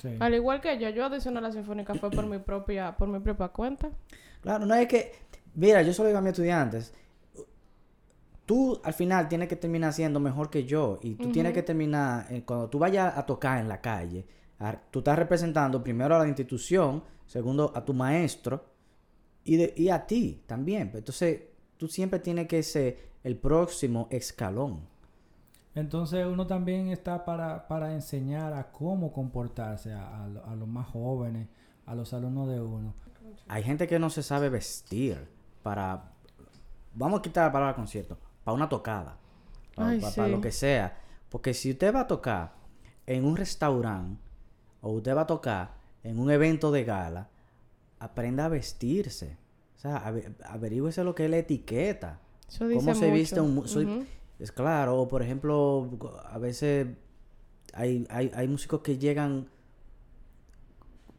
Sí. 0.00 0.16
al 0.20 0.34
igual 0.34 0.60
que 0.60 0.78
yo, 0.78 0.88
yo 0.90 1.04
audicioné 1.06 1.38
a 1.38 1.40
la 1.42 1.52
Sinfónica 1.52 1.94
fue 1.94 2.10
por 2.10 2.26
mi 2.26 2.38
propia, 2.38 2.96
por 2.96 3.08
mi 3.08 3.18
propia 3.20 3.48
cuenta. 3.48 3.90
Claro, 4.42 4.66
no 4.66 4.74
es 4.74 4.86
que, 4.88 5.12
mira, 5.54 5.80
yo 5.82 5.92
solo 5.94 6.08
digo 6.08 6.18
a 6.18 6.22
mis 6.22 6.32
estudiantes, 6.32 6.92
tú 8.44 8.80
al 8.84 8.94
final 8.94 9.28
tienes 9.28 9.48
que 9.48 9.56
terminar 9.56 9.92
siendo 9.92 10.20
mejor 10.20 10.50
que 10.50 10.64
yo 10.64 10.98
y 11.02 11.14
tú 11.14 11.32
tienes 11.32 11.52
que 11.52 11.62
terminar, 11.62 12.26
eh, 12.30 12.42
cuando 12.46 12.68
tú 12.68 12.78
vayas 12.78 13.16
a 13.16 13.26
tocar 13.26 13.58
en 13.58 13.68
la 13.68 13.80
calle, 13.80 14.24
a- 14.58 14.76
tú 14.90 15.00
estás 15.00 15.18
representando 15.18 15.82
primero 15.82 16.14
a 16.14 16.18
la 16.20 16.28
institución, 16.28 17.02
segundo 17.26 17.72
a 17.74 17.84
tu 17.84 17.92
maestro 17.92 18.64
y, 19.44 19.56
de- 19.56 19.74
y 19.76 19.88
a 19.88 20.06
ti 20.06 20.42
también. 20.46 20.90
Entonces, 20.94 21.40
tú 21.76 21.88
siempre 21.88 22.20
tienes 22.20 22.46
que 22.46 22.62
ser 22.62 22.98
el 23.24 23.36
próximo 23.36 24.06
escalón. 24.10 24.80
Entonces 25.76 26.26
uno 26.26 26.46
también 26.48 26.88
está 26.88 27.24
para, 27.24 27.68
para 27.68 27.92
enseñar 27.92 28.52
a 28.54 28.72
cómo 28.72 29.12
comportarse 29.12 29.92
a, 29.92 30.24
a 30.24 30.28
lo- 30.28 30.44
a 30.46 30.56
los 30.56 30.66
más 30.66 30.88
jóvenes, 30.88 31.48
a 31.84 31.94
los 31.94 32.12
alumnos 32.12 32.48
de 32.48 32.60
uno. 32.60 32.94
Hay 33.46 33.62
gente 33.62 33.86
que 33.86 33.98
no 33.98 34.10
se 34.10 34.22
sabe 34.24 34.48
vestir 34.48 35.28
para, 35.62 36.12
vamos 36.94 37.20
a 37.20 37.22
quitar 37.22 37.46
la 37.46 37.52
palabra 37.52 37.74
concierto, 37.76 38.18
para 38.42 38.54
una 38.54 38.68
tocada, 38.68 39.18
para, 39.74 39.90
Ay, 39.90 40.00
para- 40.00 40.14
para 40.14 40.28
sí. 40.28 40.34
lo 40.34 40.40
que 40.40 40.50
sea. 40.50 40.98
Porque 41.28 41.52
si 41.54 41.70
usted 41.72 41.94
va 41.94 42.00
a 42.00 42.06
tocar 42.06 42.54
en 43.06 43.24
un 43.24 43.36
restaurante 43.36 44.20
o 44.80 44.90
usted 44.92 45.14
va 45.14 45.22
a 45.22 45.26
tocar 45.26 45.74
en 46.02 46.18
un 46.18 46.30
evento 46.30 46.72
de 46.72 46.84
gala, 46.84 47.28
aprenda 47.98 48.46
a 48.46 48.48
vestirse. 48.48 49.36
O 49.76 49.78
sea, 49.78 49.96
ave- 49.98 50.34
averígüese 50.48 51.04
lo 51.04 51.14
que 51.14 51.26
es 51.26 51.30
la 51.30 51.36
etiqueta. 51.38 52.20
Eso 52.48 52.66
dice 52.66 52.80
Cómo 52.80 52.94
se 52.94 53.10
viste 53.10 53.40
un... 53.42 53.68
soy-. 53.68 54.06
Es 54.38 54.52
claro, 54.52 55.00
o 55.00 55.08
por 55.08 55.22
ejemplo, 55.22 55.88
a 56.30 56.38
veces 56.38 56.88
hay, 57.72 58.06
hay, 58.10 58.30
hay 58.34 58.48
músicos 58.48 58.80
que 58.80 58.98
llegan 58.98 59.48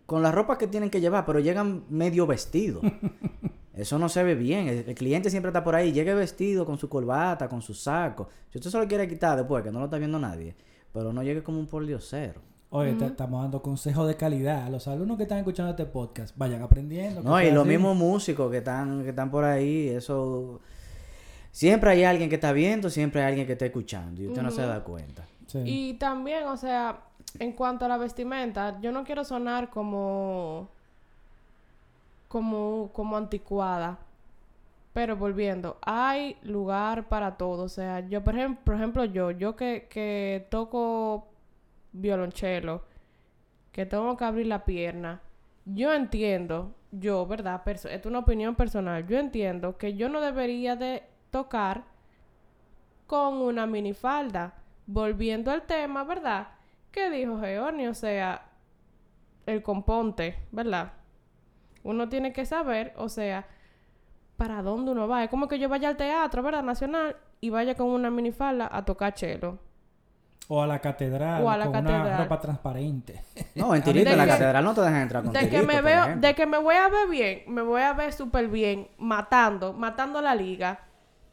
con 0.06 0.22
la 0.22 0.32
ropa 0.32 0.58
que 0.58 0.68
tienen 0.68 0.90
que 0.90 1.02
llevar, 1.02 1.26
pero 1.26 1.40
llegan 1.40 1.84
medio 1.90 2.28
vestidos. 2.28 2.84
Eso 3.74 4.00
no 4.00 4.10
se 4.10 4.24
ve 4.24 4.34
bien. 4.36 4.68
El, 4.68 4.90
el 4.90 4.96
cliente 4.96 5.30
siempre 5.30 5.50
está 5.50 5.64
por 5.64 5.76
ahí, 5.76 5.92
llegue 5.92 6.14
vestido 6.14 6.66
con 6.66 6.78
su 6.78 6.90
corbata, 6.90 7.48
con 7.48 7.62
su 7.62 7.74
saco. 7.74 8.30
Si 8.50 8.58
usted 8.58 8.72
se 8.72 8.80
lo 8.80 8.88
quiere 8.88 9.08
quitar 9.08 9.38
después, 9.38 9.64
que 9.64 9.72
no 9.72 9.80
lo 9.80 9.86
está 9.86 9.98
viendo 9.98 10.18
nadie, 10.18 10.56
pero 10.94 11.14
no 11.14 11.22
llegue 11.22 11.44
como 11.44 11.60
un 11.60 11.68
pordiosero. 11.68 12.42
Oye, 12.70 12.96
te 12.96 13.06
estamos 13.06 13.42
dando 13.42 13.62
consejos 13.62 14.08
de 14.08 14.16
calidad 14.16 14.66
a 14.66 14.70
los 14.70 14.88
alumnos 14.90 15.16
que 15.16 15.24
están 15.24 15.38
escuchando 15.38 15.70
este 15.70 15.86
podcast. 15.86 16.36
Vayan 16.38 16.62
aprendiendo. 16.62 17.24
No, 17.24 17.42
y 17.42 17.50
los 17.50 17.66
mismos 17.66 17.96
músicos 17.96 18.52
que 18.52 18.58
están, 18.58 19.04
que 19.04 19.10
están 19.10 19.32
por 19.32 19.44
ahí, 19.44 19.88
eso... 19.88 20.60
Siempre 21.58 21.90
hay 21.90 22.04
alguien 22.04 22.30
que 22.30 22.36
está 22.36 22.52
viendo, 22.52 22.90
siempre 22.92 23.22
hay 23.22 23.30
alguien 23.30 23.48
que 23.48 23.54
está 23.54 23.66
escuchando 23.66 24.22
y 24.22 24.28
usted 24.28 24.44
no 24.44 24.52
se 24.52 24.62
da 24.62 24.84
cuenta. 24.84 25.24
Sí. 25.48 25.60
Y 25.66 25.94
también, 25.96 26.44
o 26.44 26.56
sea, 26.56 27.00
en 27.40 27.52
cuanto 27.54 27.86
a 27.86 27.88
la 27.88 27.98
vestimenta, 27.98 28.80
yo 28.80 28.92
no 28.92 29.04
quiero 29.04 29.24
sonar 29.24 29.72
como 29.72 30.70
como 32.28 32.92
como 32.94 33.18
anticuada. 33.18 33.98
Pero 34.94 35.16
volviendo, 35.16 35.78
hay 35.82 36.38
lugar 36.44 37.08
para 37.08 37.38
todo, 37.38 37.64
o 37.64 37.70
sea, 37.70 38.00
yo 38.08 38.24
por 38.24 38.36
ejemplo, 38.36 38.64
por 38.64 38.76
ejemplo 38.76 39.06
yo, 39.06 39.32
yo 39.32 39.56
que, 39.56 39.88
que 39.90 40.48
toco 40.50 41.28
violonchelo, 41.94 42.84
que 43.72 43.86
tengo 43.86 44.16
que 44.18 44.26
abrir 44.26 44.48
la 44.48 44.64
pierna, 44.66 45.22
yo 45.66 45.94
entiendo, 45.94 46.74
yo, 46.92 47.26
¿verdad? 47.28 47.62
Perso- 47.64 47.90
es 47.90 48.06
una 48.08 48.20
opinión 48.20 48.56
personal, 48.56 49.06
yo 49.08 49.20
entiendo 49.20 49.78
que 49.78 49.94
yo 49.96 50.10
no 50.10 50.20
debería 50.20 50.76
de 50.76 51.04
tocar 51.32 51.84
con 53.06 53.36
una 53.36 53.66
minifalda. 53.66 54.54
Volviendo 54.86 55.52
al 55.52 55.64
tema, 55.64 56.04
¿verdad? 56.06 56.48
Que 56.92 57.10
dijo 57.10 57.40
Georni, 57.40 57.88
o 57.88 57.94
sea, 57.94 58.42
el 59.46 59.62
componte, 59.62 60.40
¿verdad? 60.52 60.94
Uno 61.84 62.08
tiene 62.10 62.32
que 62.34 62.46
saber, 62.46 62.94
o 62.98 63.10
sea, 63.10 63.46
para 64.38 64.62
dónde 64.62 64.92
uno 64.92 65.08
va. 65.08 65.24
Es 65.26 65.30
como 65.30 65.48
que 65.48 65.60
yo 65.60 65.68
vaya 65.68 65.90
al 65.90 65.98
teatro, 65.98 66.42
¿verdad? 66.42 66.64
Nacional 66.64 67.18
y 67.42 67.50
vaya 67.50 67.76
con 67.76 67.88
una 67.88 68.10
minifalda 68.10 68.70
a 68.72 68.86
tocar 68.86 69.14
chelo. 69.14 69.60
O 70.50 70.62
a 70.62 70.68
la 70.68 70.80
catedral 70.80 71.44
O 71.44 71.50
a 71.50 71.58
la 71.58 71.66
con 71.66 71.76
una 71.78 71.90
catedral. 71.98 72.24
ropa 72.24 72.40
transparente. 72.40 73.22
No, 73.56 73.76
en 73.76 73.84
tirito, 73.84 74.10
en 74.12 74.18
la 74.18 74.24
que- 74.24 74.32
catedral 74.32 74.64
no 74.64 74.74
te 74.74 74.80
dejan 74.82 75.02
entrar 75.02 75.24
con 75.24 75.34
De 75.34 75.50
que 75.50 75.62
me 75.64 75.82
veo, 75.82 76.16
de 76.16 76.34
que 76.36 76.46
me 76.46 76.58
voy 76.58 76.76
a 76.76 76.88
ver 76.88 77.10
bien, 77.10 77.44
me 77.48 77.62
voy 77.62 77.82
a 77.82 77.92
ver 77.92 78.14
súper 78.14 78.48
bien, 78.48 78.88
matando, 78.98 79.74
matando 79.74 80.22
la 80.22 80.34
liga. 80.34 80.80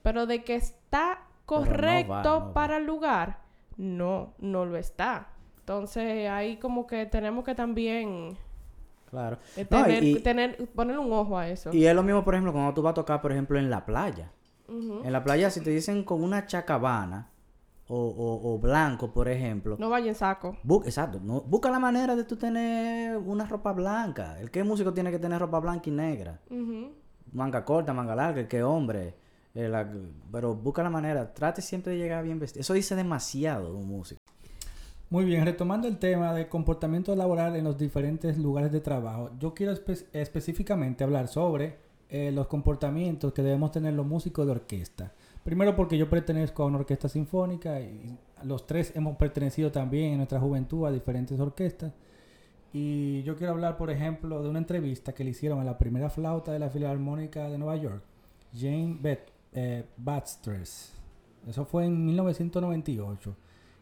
Pero 0.04 0.26
de 0.26 0.44
que 0.44 0.54
está 0.54 1.18
Pero 1.48 1.60
no 1.62 1.66
va, 1.66 1.66
correcto 1.66 2.12
no 2.40 2.46
va. 2.46 2.52
para 2.54 2.76
el 2.76 2.84
lugar, 2.86 3.38
no, 3.76 4.34
no 4.38 4.64
lo 4.64 4.76
está. 4.76 5.26
Entonces 5.58 6.28
ahí 6.30 6.58
como 6.58 6.86
que 6.86 7.06
tenemos 7.06 7.44
que 7.44 7.54
también 7.56 8.36
Claro. 9.10 9.38
eh, 9.56 9.66
No, 9.70 9.82
tener, 9.84 10.04
y, 10.04 10.14
tener, 10.20 10.68
poner 10.74 10.98
un 10.98 11.12
ojo 11.12 11.36
a 11.38 11.48
eso. 11.48 11.72
y 11.72 11.86
es 11.86 11.94
lo 11.94 12.02
mismo, 12.02 12.22
por 12.24 12.34
ejemplo, 12.34 12.52
cuando 12.52 12.72
tú 12.74 12.82
vas 12.82 12.92
a 12.92 12.94
tocar, 12.94 13.20
por 13.22 13.32
ejemplo, 13.32 13.58
en 13.58 13.68
la 13.70 13.84
playa. 13.84 14.30
En 14.68 15.12
la 15.12 15.22
playa, 15.24 15.50
si 15.50 15.60
te 15.60 15.70
dicen 15.70 16.04
con 16.04 16.22
una 16.22 16.46
chacabana 16.46 17.28
o, 17.86 17.96
o, 17.98 18.54
o 18.54 18.58
blanco, 18.58 19.12
por 19.12 19.28
ejemplo, 19.28 19.76
No 19.78 19.90
vaya 19.90 20.08
en 20.08 20.14
saco. 20.14 20.56
bu- 20.64 20.84
exacto, 20.86 21.20
no, 21.22 21.42
busca 21.42 21.70
la 21.70 21.78
manera 21.78 22.16
de 22.16 22.24
tú 22.24 22.36
tener 22.36 23.16
una 23.18 23.44
ropa 23.46 23.72
blanca. 23.72 24.40
El 24.40 24.50
que 24.50 24.64
músico 24.64 24.92
tiene 24.94 25.10
que 25.10 25.18
tener 25.18 25.38
ropa 25.40 25.60
blanca 25.60 25.88
y 25.90 25.92
negra. 25.92 26.40
Manga 27.32 27.64
corta, 27.64 27.92
manga 27.92 28.14
larga, 28.14 28.40
el 28.40 28.48
que 28.48 28.62
hombre. 28.62 29.14
Eh, 29.54 29.72
pero 30.32 30.54
busca 30.54 30.82
la 30.82 30.90
manera, 30.90 31.32
trate 31.32 31.62
siempre 31.62 31.92
de 31.92 31.98
llegar 31.98 32.24
bien 32.24 32.38
vestido. 32.38 32.60
Eso 32.60 32.74
dice 32.74 32.94
demasiado 32.96 33.72
de 33.72 33.78
un 33.78 33.88
músico. 33.88 34.20
Muy 35.10 35.24
bien, 35.24 35.44
retomando 35.44 35.86
el 35.86 35.98
tema 35.98 36.32
de 36.34 36.48
comportamiento 36.48 37.14
laboral 37.14 37.54
en 37.56 37.64
los 37.64 37.78
diferentes 37.78 38.36
lugares 38.36 38.72
de 38.72 38.80
trabajo, 38.80 39.30
yo 39.38 39.54
quiero 39.54 39.72
espe- 39.72 40.06
específicamente 40.12 41.04
hablar 41.04 41.28
sobre 41.28 41.76
eh, 42.08 42.32
los 42.32 42.46
comportamientos 42.48 43.32
que 43.32 43.42
debemos 43.42 43.70
tener 43.70 43.94
los 43.94 44.06
músicos 44.06 44.44
de 44.46 44.52
orquesta. 44.52 45.12
Primero 45.44 45.76
porque 45.76 45.98
yo 45.98 46.08
pertenezco 46.08 46.62
a 46.62 46.66
una 46.66 46.78
orquesta 46.78 47.08
sinfónica 47.08 47.80
y 47.80 48.18
los 48.44 48.66
tres 48.66 48.92
hemos 48.96 49.16
pertenecido 49.16 49.70
también 49.70 50.12
en 50.12 50.16
nuestra 50.16 50.40
juventud 50.40 50.86
a 50.86 50.90
diferentes 50.90 51.38
orquestas. 51.38 51.92
Y 52.72 53.22
yo 53.22 53.36
quiero 53.36 53.52
hablar, 53.52 53.76
por 53.76 53.90
ejemplo, 53.90 54.42
de 54.42 54.48
una 54.48 54.58
entrevista 54.58 55.12
que 55.12 55.22
le 55.22 55.30
hicieron 55.30 55.60
a 55.60 55.64
la 55.64 55.78
primera 55.78 56.10
flauta 56.10 56.50
de 56.50 56.58
la 56.58 56.70
Filarmónica 56.70 57.48
de 57.48 57.58
Nueva 57.58 57.76
York, 57.76 58.02
Jane 58.52 58.96
Bet 59.00 59.30
eh, 59.54 59.86
Baxter's. 59.96 60.92
Eso 61.46 61.64
fue 61.64 61.84
en 61.86 62.04
1998 62.06 63.36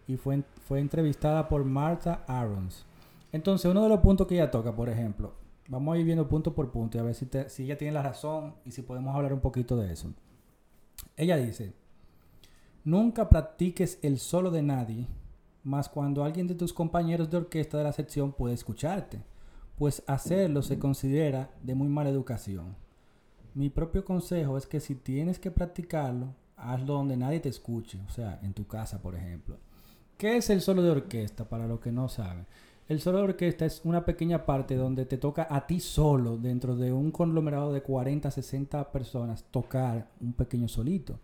y 0.09 0.17
fue, 0.17 0.43
fue 0.67 0.81
entrevistada 0.81 1.49
por 1.49 1.65
Martha 1.65 2.25
Arons. 2.27 2.85
Entonces, 3.33 3.71
uno 3.71 3.83
de 3.83 3.89
los 3.89 4.01
puntos 4.01 4.27
que 4.27 4.35
ella 4.35 4.51
toca, 4.51 4.75
por 4.75 4.89
ejemplo, 4.89 5.33
vamos 5.69 5.95
a 5.95 5.99
ir 5.99 6.05
viendo 6.05 6.29
punto 6.29 6.55
por 6.55 6.71
punto 6.71 6.99
y 6.99 7.01
a 7.01 7.05
ver 7.05 7.15
si, 7.15 7.27
te- 7.27 7.49
si 7.49 7.65
ella 7.65 7.79
tiene 7.79 7.95
la 7.95 8.03
razón 8.03 8.55
y 8.65 8.73
si 8.73 8.83
podemos 8.83 9.15
hablar 9.15 9.33
un 9.33 9.41
poquito 9.41 9.77
de 9.77 9.93
eso. 9.93 10.13
Ella 11.17 11.37
dice, 11.37 11.73
nunca 12.85 13.29
practiques 13.29 13.99
el 14.03 14.19
solo 14.19 14.51
de 14.51 14.63
nadie, 14.63 15.07
más 15.65 15.89
cuando 15.89 16.25
alguien 16.25 16.49
de 16.49 16.55
tus 16.57 16.73
compañeros 16.73 17.31
de 17.31 17.37
orquesta 17.37 17.79
de 17.79 17.85
la 17.85 17.93
sección 17.93 18.33
puede 18.33 18.55
escucharte, 18.55 19.23
pues 19.77 20.03
hacerlo 20.07 20.63
se 20.63 20.79
considera 20.79 21.51
de 21.63 21.75
muy 21.75 21.89
mala 21.89 22.11
educación. 22.11 22.75
Mi 23.55 23.71
propio 23.71 24.05
consejo 24.05 24.57
es 24.57 24.67
que 24.67 24.81
si 24.81 24.95
tienes 24.95 25.39
que 25.39 25.51
practicarlo, 25.51 26.35
hazlo 26.57 26.95
donde 26.95 27.17
nadie 27.17 27.41
te 27.41 27.49
escuche, 27.49 27.99
o 28.07 28.11
sea, 28.11 28.39
en 28.43 28.55
tu 28.55 28.67
casa, 28.67 29.01
por 29.03 29.15
ejemplo. 29.15 29.59
¿Qué 30.17 30.37
es 30.37 30.51
el 30.51 30.61
solo 30.61 30.83
de 30.83 30.91
orquesta 30.91 31.49
para 31.49 31.67
los 31.67 31.81
que 31.81 31.93
no 31.93 32.09
saben? 32.09 32.47
El 32.89 33.01
solo 33.01 33.19
de 33.19 33.25
orquesta 33.25 33.65
es 33.65 33.81
una 33.85 34.05
pequeña 34.05 34.45
parte 34.45 34.75
donde 34.77 35.07
te 35.07 35.19
toca 35.19 35.47
a 35.51 35.67
ti 35.67 35.81
solo, 35.81 36.37
dentro 36.37 36.77
de 36.77 36.93
un 36.93 37.11
conglomerado 37.11 37.73
de 37.73 37.83
40, 37.83 38.31
60 38.31 38.91
personas, 38.91 39.45
tocar 39.51 40.09
un 40.21 40.33
pequeño 40.33 40.69
solito. 40.69 41.19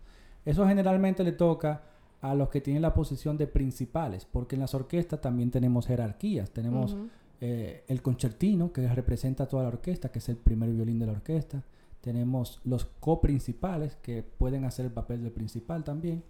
Eso 0.45 0.67
generalmente 0.67 1.23
le 1.23 1.33
toca 1.33 1.83
a 2.21 2.35
los 2.35 2.49
que 2.49 2.61
tienen 2.61 2.81
la 2.81 2.93
posición 2.93 3.37
de 3.37 3.47
principales, 3.47 4.25
porque 4.25 4.55
en 4.55 4.61
las 4.61 4.73
orquestas 4.73 5.21
también 5.21 5.51
tenemos 5.51 5.87
jerarquías. 5.87 6.51
Tenemos 6.51 6.95
eh, 7.41 7.83
el 7.87 8.01
concertino, 8.01 8.73
que 8.73 8.87
representa 8.87 9.43
a 9.43 9.47
toda 9.47 9.63
la 9.63 9.69
orquesta, 9.69 10.09
que 10.09 10.19
es 10.19 10.29
el 10.29 10.37
primer 10.37 10.69
violín 10.71 10.99
de 10.99 11.05
la 11.05 11.13
orquesta. 11.13 11.63
Tenemos 12.01 12.61
los 12.63 12.85
coprincipales, 12.99 13.95
que 14.01 14.23
pueden 14.23 14.63
hacer 14.65 14.85
el 14.85 14.91
papel 14.91 15.21
del 15.23 15.31
principal 15.31 15.83
también. 15.83 16.23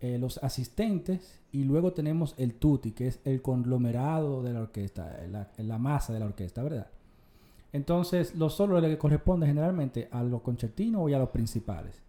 eh, 0.00 0.18
los 0.18 0.38
asistentes. 0.44 1.40
Y 1.52 1.64
luego 1.64 1.92
tenemos 1.94 2.34
el 2.38 2.54
tutti, 2.54 2.92
que 2.92 3.06
es 3.08 3.20
el 3.24 3.40
conglomerado 3.40 4.42
de 4.42 4.52
la 4.52 4.60
orquesta, 4.60 5.16
eh, 5.24 5.28
la, 5.28 5.48
la 5.56 5.78
masa 5.78 6.12
de 6.12 6.20
la 6.20 6.26
orquesta, 6.26 6.62
¿verdad? 6.62 6.88
Entonces, 7.72 8.34
los 8.34 8.54
solos 8.54 8.82
le 8.82 8.96
corresponde 8.98 9.46
generalmente 9.46 10.08
a 10.10 10.22
los 10.22 10.42
concertinos 10.42 11.10
y 11.10 11.14
a 11.14 11.18
los 11.18 11.30
principales. 11.30 12.02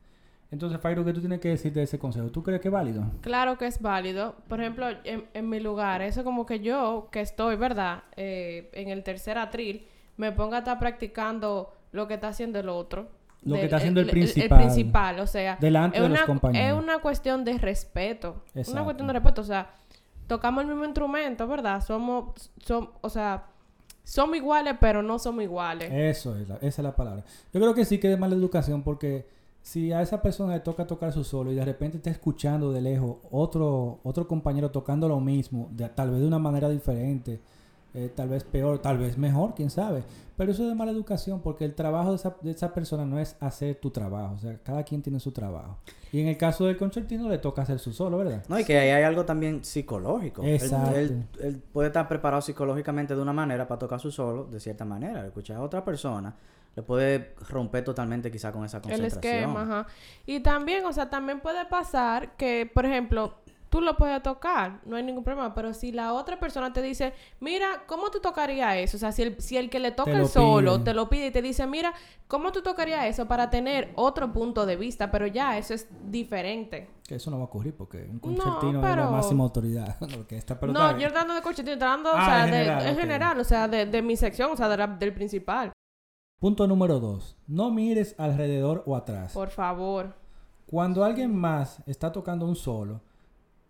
Entonces, 0.50 0.80
Fairo, 0.80 1.04
¿qué 1.04 1.12
tú 1.14 1.20
tienes 1.20 1.40
que 1.42 1.50
decir 1.50 1.74
de 1.74 1.84
ese 1.84 2.00
consejo? 2.00 2.30
¿Tú 2.30 2.42
crees 2.42 2.62
que 2.62 2.70
es 2.70 2.74
válido? 2.74 3.04
Claro 3.22 3.58
que 3.58 3.68
es 3.68 3.82
válido. 3.82 4.36
Por 4.48 4.62
ejemplo, 4.62 4.86
en, 5.04 5.26
en 5.34 5.50
mi 5.50 5.60
lugar, 5.60 6.02
eso 6.02 6.24
como 6.24 6.46
que 6.46 6.60
yo, 6.62 7.10
que 7.12 7.20
estoy, 7.22 7.58
¿verdad? 7.58 8.04
Eh, 8.16 8.70
en 8.74 8.90
el 8.90 9.04
tercer 9.04 9.38
atril, 9.38 9.86
me 10.16 10.32
ponga 10.32 10.58
a 10.58 10.60
estar 10.60 10.80
practicando 10.80 11.74
lo 11.92 12.08
que 12.08 12.16
está 12.16 12.30
haciendo 12.30 12.60
el 12.60 12.70
otro. 12.70 13.10
Lo 13.44 13.56
que 13.56 13.66
está 13.66 13.78
haciendo 13.78 14.02
el 14.02 14.08
El, 14.08 14.12
principal. 14.12 14.60
principal, 14.60 15.20
o 15.20 15.28
sea. 15.28 15.58
Delante 15.62 15.98
es 15.98 16.04
de 16.04 16.10
los 16.10 16.18
una, 16.18 16.26
compañeros. 16.26 16.78
Es 16.78 16.84
una 16.84 17.00
cuestión 17.00 17.46
de 17.46 17.58
respeto. 17.58 18.44
Exacto. 18.48 18.72
Una 18.72 18.84
cuestión 18.84 19.08
de 19.08 19.14
respeto. 19.14 19.42
O 19.42 19.46
sea, 19.46 19.70
tocamos 20.28 20.64
el 20.64 20.70
mismo 20.70 20.84
instrumento, 20.86 21.48
¿verdad? 21.48 21.82
Somos, 21.86 22.52
som- 22.66 22.90
o 23.00 23.10
sea, 23.10 23.46
somos 24.04 24.36
iguales, 24.38 24.76
pero 24.82 25.02
no 25.04 25.20
somos 25.20 25.44
iguales. 25.44 25.90
Eso 25.92 26.36
es, 26.36 26.48
la- 26.50 26.56
esa 26.58 26.68
es 26.68 26.80
la 26.80 26.96
palabra. 26.96 27.24
Yo 27.54 27.60
creo 27.60 27.74
que 27.74 27.86
sí 27.86 28.00
que 28.00 28.12
es 28.12 28.20
mala 28.20 28.36
educación 28.36 28.82
porque 28.84 29.28
si 29.62 29.92
a 29.94 30.02
esa 30.02 30.22
persona 30.22 30.54
le 30.54 30.60
toca 30.62 30.88
tocar 30.88 31.14
su 31.14 31.24
solo 31.24 31.52
y 31.52 31.56
de 31.56 31.64
repente 31.64 31.98
está 31.98 32.10
escuchando 32.10 32.72
de 32.72 32.82
lejos 32.82 33.18
otro, 33.32 34.00
otro 34.04 34.28
compañero 34.28 34.72
tocando 34.72 35.08
lo 35.08 35.20
mismo, 35.20 35.70
de- 35.72 35.88
tal 35.90 36.10
vez 36.12 36.20
de 36.22 36.28
una 36.28 36.40
manera 36.40 36.68
diferente, 36.70 37.40
eh, 37.94 38.12
tal 38.16 38.30
vez 38.30 38.44
peor, 38.44 38.80
tal 38.80 38.98
vez 38.98 39.18
mejor, 39.18 39.54
quién 39.56 39.70
sabe. 39.70 40.04
Pero 40.36 40.52
eso 40.52 40.62
es 40.64 40.70
de 40.70 40.76
mala 40.76 40.92
educación 40.92 41.42
porque 41.42 41.66
el 41.66 41.74
trabajo 41.74 42.12
de 42.12 42.16
esa, 42.18 42.36
de 42.42 42.52
esa 42.52 42.72
persona 42.74 43.06
no 43.06 43.18
es 43.20 43.36
hacer 43.40 43.76
tu 43.80 43.90
trabajo, 43.90 44.36
o 44.36 44.38
sea, 44.40 44.56
cada 44.64 44.84
quien 44.84 45.02
tiene 45.02 45.20
su 45.20 45.32
trabajo. 45.32 45.80
Y 46.12 46.22
en 46.22 46.28
el 46.28 46.38
caso 46.38 46.66
del 46.66 46.78
concertino 46.78 47.28
le 47.28 47.40
toca 47.40 47.64
hacer 47.64 47.80
su 47.80 47.92
solo, 47.92 48.20
¿verdad? 48.20 48.44
No, 48.48 48.60
y 48.60 48.64
que 48.64 48.78
ahí 48.78 48.90
hay 48.90 49.02
algo 49.04 49.26
también 49.26 49.64
psicológico. 49.66 50.44
Él- 50.44 50.50
Exacto. 50.56 50.96
Él, 50.96 51.26
él 51.42 51.64
puede 51.74 51.88
estar 51.88 52.08
preparado 52.08 52.42
psicológicamente 52.44 53.16
de 53.16 53.22
una 53.22 53.34
manera 53.34 53.68
para 53.68 53.80
tocar 53.80 54.00
su 54.00 54.12
solo, 54.12 54.46
de 54.46 54.60
cierta 54.60 54.86
manera. 54.86 55.26
Escuchar 55.26 55.58
a 55.58 55.62
otra 55.62 55.84
persona, 55.84 56.36
le 56.76 56.84
puede 56.84 57.34
romper 57.50 57.84
totalmente 57.84 58.30
quizá 58.30 58.52
con 58.52 58.64
esa 58.64 58.78
el 58.78 58.84
concentración. 58.84 59.34
esquema, 59.34 59.62
ajá. 59.64 59.88
Y 60.28 60.42
también, 60.42 60.86
o 60.86 60.94
sea, 60.94 61.10
también 61.10 61.40
puede 61.40 61.66
pasar 61.66 62.36
que, 62.38 62.70
por 62.72 62.86
ejemplo, 62.86 63.34
tú 63.70 63.82
lo 63.82 63.98
puedes 63.98 64.22
tocar, 64.24 64.80
no 64.86 64.96
hay 64.96 65.04
ningún 65.04 65.24
problema, 65.24 65.54
pero 65.54 65.74
si 65.74 65.92
la 65.92 66.14
otra 66.14 66.40
persona 66.40 66.72
te 66.74 66.82
dice, 66.82 67.14
mira, 67.40 67.84
¿cómo 67.88 68.10
tú 68.12 68.20
tocarías 68.20 68.76
eso? 68.78 68.98
O 68.98 69.00
sea, 69.00 69.12
si 69.12 69.24
el, 69.24 69.42
si 69.42 69.58
el 69.58 69.70
que 69.70 69.80
le 69.80 69.92
toca 69.92 70.12
el 70.12 70.20
lo 70.20 70.28
solo 70.28 70.74
pide. 70.76 70.84
te 70.86 70.94
lo 70.94 71.10
pide 71.10 71.28
y 71.28 71.32
te 71.32 71.42
dice, 71.42 71.68
mira, 71.68 71.94
¿cómo 72.28 72.52
tú 72.52 72.62
tocarías 72.62 73.06
eso 73.06 73.28
para 73.28 73.50
tener 73.50 73.92
otro 73.96 74.32
punto 74.32 74.66
de 74.66 74.76
vista? 74.76 75.12
Pero 75.12 75.28
ya, 75.28 75.58
eso 75.58 75.74
es 75.74 75.88
diferente. 76.10 76.90
Que 77.08 77.16
eso 77.16 77.30
no 77.32 77.38
va 77.38 77.44
a 77.44 77.46
ocurrir 77.48 77.76
porque 77.76 78.04
un 78.10 78.20
concertino 78.20 78.70
es 78.70 78.74
la 78.76 78.82
pero- 78.96 79.12
máxima 79.12 79.44
autoridad. 79.44 79.98
porque 80.16 80.38
esta 80.38 80.60
pelota... 80.60 80.80
No, 80.80 80.92
yo 80.92 81.08
estoy 81.08 81.22
hablando 81.22 81.34
de 81.36 81.42
coche, 81.42 81.62
estoy 81.62 81.74
hablando, 81.74 82.12
o 82.12 82.16
Ah, 82.16 82.26
sea, 82.26 82.46
en 82.46 82.52
de- 82.52 82.58
general, 82.58 82.86
en 82.88 82.94
ok. 82.94 83.00
general, 83.00 83.40
o 83.40 83.44
sea, 83.44 83.68
de, 83.68 83.86
de 83.86 84.02
mi 84.02 84.16
sección, 84.18 84.52
o 84.52 84.56
sea, 84.58 84.68
de 84.70 84.78
la- 84.78 84.88
del 84.88 85.14
principal. 85.14 85.72
Punto 86.40 86.68
número 86.68 87.00
dos. 87.00 87.36
No 87.48 87.72
mires 87.72 88.14
alrededor 88.20 88.84
o 88.86 88.96
atrás. 88.96 89.34
Por 89.34 89.50
favor. 89.50 90.14
Cuando 90.68 91.04
alguien 91.04 91.34
más 91.36 91.82
está 91.88 92.12
tocando 92.12 92.46
un 92.46 92.56
solo, 92.56 93.02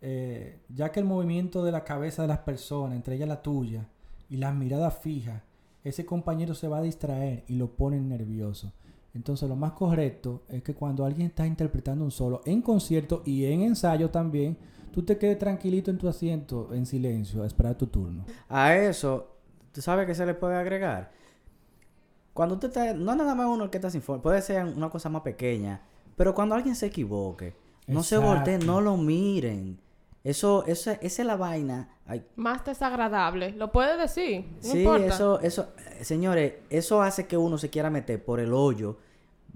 eh, 0.01 0.60
ya 0.70 0.92
que 0.92 1.00
el 1.00 1.06
movimiento 1.06 1.63
de 1.63 1.72
la 1.72 1.84
cabeza 1.84 2.22
de 2.22 2.27
las 2.27 2.39
personas, 2.39 2.96
entre 2.96 3.16
ellas 3.16 3.27
la 3.27 3.42
tuya, 3.42 3.88
y 4.30 4.38
las 4.38 4.54
miradas 4.54 5.00
fijas, 5.00 5.42
ese 5.84 6.06
compañero 6.06 6.54
se 6.54 6.68
va 6.68 6.80
a 6.80 6.82
distraer 6.82 7.44
y 7.48 7.56
lo 7.56 7.72
pone 7.72 8.00
nervioso. 8.00 8.74
Entonces 9.13 9.50
lo 9.50 9.56
más 9.56 9.72
correcto 9.72 10.44
es 10.50 10.62
que 10.62 10.75
cuando 10.75 11.06
alguien 11.06 11.27
está 11.27 11.48
interpretando 11.48 12.04
un 12.04 12.12
solo 12.12 12.42
en 12.46 12.62
concierto 12.62 13.24
y 13.25 13.46
en 13.46 13.62
ensayo 13.62 14.10
también, 14.12 14.58
tú 14.92 15.04
te 15.04 15.18
quedes 15.18 15.39
tranquilito 15.39 15.89
en 15.89 15.98
tu 15.98 16.08
asiento, 16.08 16.74
en 16.74 16.86
silencio, 16.86 17.44
a 17.44 17.48
esperar 17.48 17.75
tu 17.75 17.88
turno. 17.88 18.25
A 18.50 18.75
eso, 18.75 19.38
¿tú 19.72 19.82
sabes 19.82 20.06
qué 20.06 20.13
se 20.13 20.25
le 20.25 20.34
puede 20.34 20.56
agregar? 20.56 21.12
Cuando 22.34 22.56
usted 22.56 22.68
está, 22.68 22.94
no 22.94 23.12
es 23.12 23.18
nada 23.18 23.34
más 23.34 23.48
uno 23.48 23.63
el 23.63 23.70
que 23.72 23.77
está 23.77 23.89
sin 23.89 24.01
forma, 24.01 24.22
puede 24.22 24.42
ser 24.42 24.63
una 24.63 24.89
cosa 24.89 25.10
más 25.10 25.24
pequeña, 25.24 25.82
pero 26.16 26.36
cuando 26.36 26.54
alguien 26.54 26.75
se 26.75 26.86
equivoque, 26.88 27.56
no 27.88 28.04
se 28.04 28.18
volteen, 28.18 28.66
no 28.66 28.82
lo 28.82 28.98
miren. 28.98 29.80
Eso, 30.27 30.65
eso, 30.67 30.91
esa 30.91 31.22
es 31.22 31.25
la 31.25 31.38
vaina. 31.38 31.88
Ay, 32.05 32.25
Más 32.36 32.65
desagradable. 32.65 33.51
¿Lo 33.51 33.72
puede 33.72 33.96
decir? 33.96 34.46
No 34.57 34.62
sí, 34.62 34.79
importa. 34.79 35.05
eso, 35.07 35.39
eso, 35.39 35.69
señores, 36.01 36.53
eso 36.69 37.01
hace 37.01 37.27
que 37.27 37.38
uno 37.38 37.57
se 37.57 37.69
quiera 37.69 37.89
meter 37.89 38.24
por 38.25 38.41
el 38.41 38.51
hoyo 38.53 38.98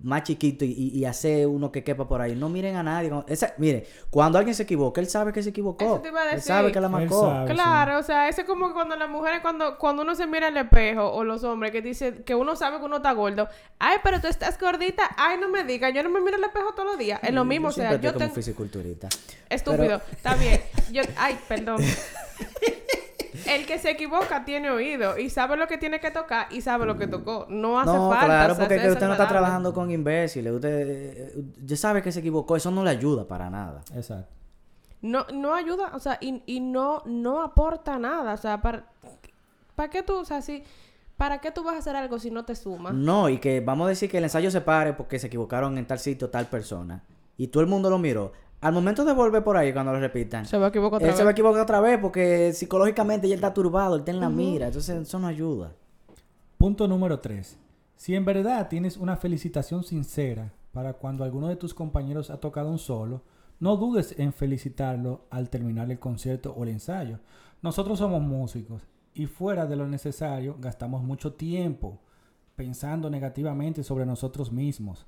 más 0.03 0.23
chiquito 0.23 0.65
y, 0.65 0.71
y, 0.71 1.05
hacer 1.05 1.47
uno 1.47 1.71
que 1.71 1.83
quepa 1.83 2.07
por 2.07 2.21
ahí. 2.21 2.35
No 2.35 2.49
miren 2.49 2.75
a 2.75 2.83
nadie. 2.83 3.11
Esa- 3.27 3.53
mire, 3.57 3.85
cuando 4.09 4.37
alguien 4.37 4.55
se 4.55 4.63
equivoca, 4.63 4.99
él 5.01 5.07
sabe 5.07 5.31
que 5.31 5.43
se 5.43 5.49
equivocó. 5.49 5.85
Eso 5.85 5.99
te 6.01 6.09
iba 6.09 6.21
a 6.21 6.31
Él 6.31 6.41
sabe 6.41 6.71
que 6.71 6.79
la 6.79 6.87
Él 6.87 6.91
marcó. 6.91 7.21
sabe. 7.21 7.53
Claro, 7.53 7.99
o 7.99 8.03
sea, 8.03 8.27
eso 8.27 8.41
es 8.41 8.47
como 8.47 8.73
cuando 8.73 8.95
las 8.95 9.09
mujeres, 9.09 9.41
cuando, 9.41 9.77
cuando 9.77 10.01
uno 10.01 10.15
se 10.15 10.27
mira 10.27 10.47
al 10.47 10.57
espejo, 10.57 11.11
o 11.11 11.23
los 11.23 11.43
hombres 11.43 11.71
que 11.71 11.81
dicen 11.81 12.23
que 12.23 12.35
uno 12.35 12.55
sabe 12.55 12.79
que 12.79 12.85
uno 12.85 12.97
está 12.97 13.11
gordo. 13.11 13.47
Ay, 13.79 13.97
pero 14.03 14.19
tú 14.19 14.27
estás 14.27 14.59
gordita. 14.59 15.09
Ay, 15.17 15.37
no 15.39 15.49
me 15.49 15.63
digas, 15.63 15.93
yo 15.93 16.03
no 16.03 16.09
me 16.09 16.21
miro 16.21 16.37
al 16.37 16.43
espejo 16.43 16.73
todos 16.73 16.89
los 16.89 16.97
días. 16.97 17.19
Es 17.23 17.33
lo 17.33 17.45
mismo, 17.45 17.69
o 17.69 17.71
sea, 17.71 17.91
yo 17.91 17.95
estoy 17.95 18.11
como 18.11 18.19
tengo... 18.19 18.35
fisiculturista. 18.35 19.09
Estúpido, 19.49 20.01
está 20.11 20.35
bien. 20.35 20.61
Yo, 20.91 21.03
ay, 21.17 21.37
perdón. 21.47 21.81
El 23.47 23.65
que 23.65 23.79
se 23.79 23.91
equivoca 23.91 24.45
tiene 24.45 24.69
oído 24.69 25.17
y 25.17 25.29
sabe 25.29 25.57
lo 25.57 25.67
que 25.67 25.77
tiene 25.77 25.99
que 25.99 26.11
tocar 26.11 26.47
y 26.51 26.61
sabe 26.61 26.85
lo 26.85 26.97
que 26.97 27.07
tocó. 27.07 27.45
No 27.49 27.79
hace 27.79 27.91
No, 27.91 28.09
falta. 28.09 28.25
claro, 28.25 28.57
porque 28.57 28.75
es 28.75 28.81
que 28.81 28.91
usted 28.91 29.05
no 29.07 29.13
está 29.13 29.27
trabajando 29.27 29.73
con 29.73 29.89
imbéciles. 29.91 30.53
Usted 30.53 30.87
eh, 30.89 31.43
ya 31.63 31.75
sabe 31.77 32.01
que 32.01 32.11
se 32.11 32.19
equivocó. 32.19 32.55
Eso 32.55 32.71
no 32.71 32.83
le 32.83 32.89
ayuda 32.89 33.27
para 33.27 33.49
nada. 33.49 33.81
Exacto. 33.95 34.31
No, 35.01 35.25
no 35.33 35.55
ayuda, 35.55 35.91
o 35.95 35.99
sea, 35.99 36.17
y, 36.21 36.43
y 36.45 36.59
no, 36.59 37.01
no 37.05 37.41
aporta 37.41 37.97
nada. 37.97 38.33
O 38.33 38.37
sea, 38.37 38.61
para, 38.61 38.85
¿para 39.75 39.89
qué 39.89 40.03
tú, 40.03 40.17
o 40.17 40.25
sea, 40.25 40.41
si, 40.43 40.63
¿para 41.17 41.39
qué 41.39 41.49
tú 41.51 41.63
vas 41.63 41.75
a 41.75 41.79
hacer 41.79 41.95
algo 41.95 42.19
si 42.19 42.29
no 42.29 42.45
te 42.45 42.55
suma? 42.55 42.91
No, 42.93 43.27
y 43.27 43.39
que 43.39 43.61
vamos 43.61 43.85
a 43.85 43.89
decir 43.89 44.11
que 44.11 44.19
el 44.19 44.25
ensayo 44.25 44.51
se 44.51 44.61
pare 44.61 44.93
porque 44.93 45.17
se 45.17 45.27
equivocaron 45.27 45.77
en 45.79 45.87
tal 45.87 45.97
sitio, 45.99 46.29
tal 46.29 46.47
persona. 46.47 47.03
Y 47.37 47.47
todo 47.47 47.61
el 47.63 47.67
mundo 47.69 47.89
lo 47.89 47.97
miró. 47.97 48.31
Al 48.61 48.73
momento 48.73 49.03
de 49.03 49.13
volver 49.13 49.43
por 49.43 49.57
ahí, 49.57 49.73
cuando 49.73 49.91
lo 49.91 49.99
repitan, 49.99 50.45
Se 50.45 50.57
va 50.57 50.67
a 50.67 50.69
equivocar 50.69 50.97
otra 50.97 51.07
él 51.07 51.11
vez. 51.11 51.17
se 51.17 51.23
va 51.23 51.29
a 51.29 51.33
equivocar 51.33 51.61
otra 51.61 51.79
vez 51.81 51.97
porque 51.99 52.53
psicológicamente 52.53 53.27
ya 53.27 53.35
está 53.35 53.53
turbado, 53.53 53.95
él 53.95 54.01
está 54.01 54.11
en 54.11 54.19
la 54.19 54.29
mira. 54.29 54.67
Entonces, 54.67 55.01
eso 55.01 55.19
no 55.19 55.27
ayuda. 55.27 55.73
Punto 56.57 56.87
número 56.87 57.19
3. 57.19 57.57
Si 57.95 58.15
en 58.15 58.23
verdad 58.23 58.67
tienes 58.69 58.97
una 58.97 59.17
felicitación 59.17 59.83
sincera 59.83 60.53
para 60.71 60.93
cuando 60.93 61.23
alguno 61.23 61.47
de 61.47 61.55
tus 61.55 61.73
compañeros 61.73 62.29
ha 62.29 62.39
tocado 62.39 62.69
un 62.69 62.77
solo, 62.79 63.23
no 63.59 63.77
dudes 63.77 64.15
en 64.17 64.31
felicitarlo 64.31 65.25
al 65.31 65.49
terminar 65.49 65.89
el 65.89 65.99
concierto 65.99 66.53
o 66.55 66.63
el 66.63 66.69
ensayo. 66.69 67.19
Nosotros 67.61 67.99
somos 67.99 68.21
músicos 68.21 68.83
y 69.13 69.25
fuera 69.25 69.65
de 69.65 69.75
lo 69.75 69.87
necesario 69.87 70.55
gastamos 70.59 71.03
mucho 71.03 71.33
tiempo 71.33 71.99
pensando 72.55 73.09
negativamente 73.09 73.83
sobre 73.83 74.05
nosotros 74.05 74.51
mismos. 74.51 75.05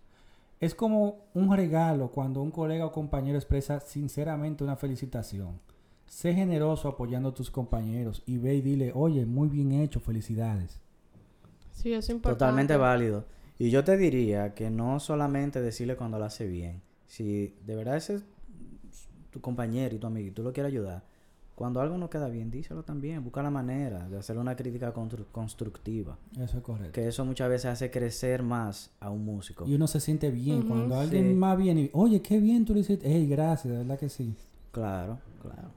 Es 0.64 0.76
como 0.76 1.26
un 1.34 1.54
regalo 1.54 2.10
cuando 2.10 2.42
un 2.42 2.50
colega 2.50 2.86
o 2.86 2.92
compañero 2.94 3.38
expresa 3.38 3.82
sinceramente 3.82 4.64
una 4.64 4.78
felicitación. 4.78 5.60
Sé 6.08 6.34
generoso 6.34 6.88
apoyando 6.88 7.30
a 7.30 7.34
tus 7.34 7.52
compañeros 7.52 8.24
y 8.26 8.38
ve 8.38 8.56
y 8.56 8.62
dile, 8.62 8.94
oye, 8.96 9.26
muy 9.26 9.50
bien 9.50 9.74
hecho, 9.74 10.00
felicidades. 10.00 10.80
Sí, 11.74 11.92
es 11.92 12.08
importante. 12.08 12.40
Totalmente 12.40 12.78
válido. 12.78 13.26
Y 13.60 13.72
yo 13.72 13.84
te 13.84 13.98
diría 13.98 14.54
que 14.54 14.70
no 14.70 15.02
solamente 15.02 15.60
decirle 15.60 15.98
cuando 15.98 16.18
lo 16.18 16.24
hace 16.24 16.48
bien. 16.48 16.82
Si 17.08 17.54
de 17.66 17.76
verdad 17.76 17.98
ese 17.98 18.16
es 18.16 18.24
tu 19.32 19.42
compañero 19.42 19.94
y 19.94 20.00
tu 20.00 20.08
amigo 20.08 20.30
y 20.30 20.32
tú 20.32 20.44
lo 20.44 20.54
quieres 20.54 20.72
ayudar, 20.72 21.04
cuando 21.56 21.82
algo 21.82 21.98
no 21.98 22.10
queda 22.10 22.30
bien, 22.30 22.50
díselo 22.50 22.84
también. 22.84 23.24
Busca 23.24 23.44
la 23.44 23.52
manera 23.52 24.10
de 24.10 24.18
hacerle 24.18 24.42
una 24.42 24.56
crítica 24.56 24.94
constru- 24.94 25.26
constructiva. 25.32 26.18
Eso 26.40 26.58
es 26.58 26.64
correcto. 26.64 26.92
Que 26.94 27.08
eso 27.08 27.24
muchas 27.26 27.48
veces 27.50 27.66
hace 27.66 27.92
crecer 27.92 28.42
más 28.44 28.92
a 29.00 29.10
un 29.10 29.24
músico. 29.24 29.66
Y 29.68 29.76
uno 29.76 29.88
se 29.88 30.00
siente 30.00 30.32
bien 30.32 30.64
cuando 30.64 30.96
alguien 31.00 31.28
Sí. 31.30 31.34
más 31.36 31.58
bien 31.58 31.78
y, 31.78 31.90
oye, 31.94 32.22
qué 32.22 32.40
bien 32.40 32.66
tú 32.66 32.74
lo 32.74 32.80
hiciste. 32.80 33.08
Ey, 33.08 33.28
gracias, 33.28 33.72
de 33.72 33.78
verdad 33.80 34.00
que 34.00 34.10
sí. 34.10 34.34
Claro, 34.72 35.20
claro. 35.42 35.70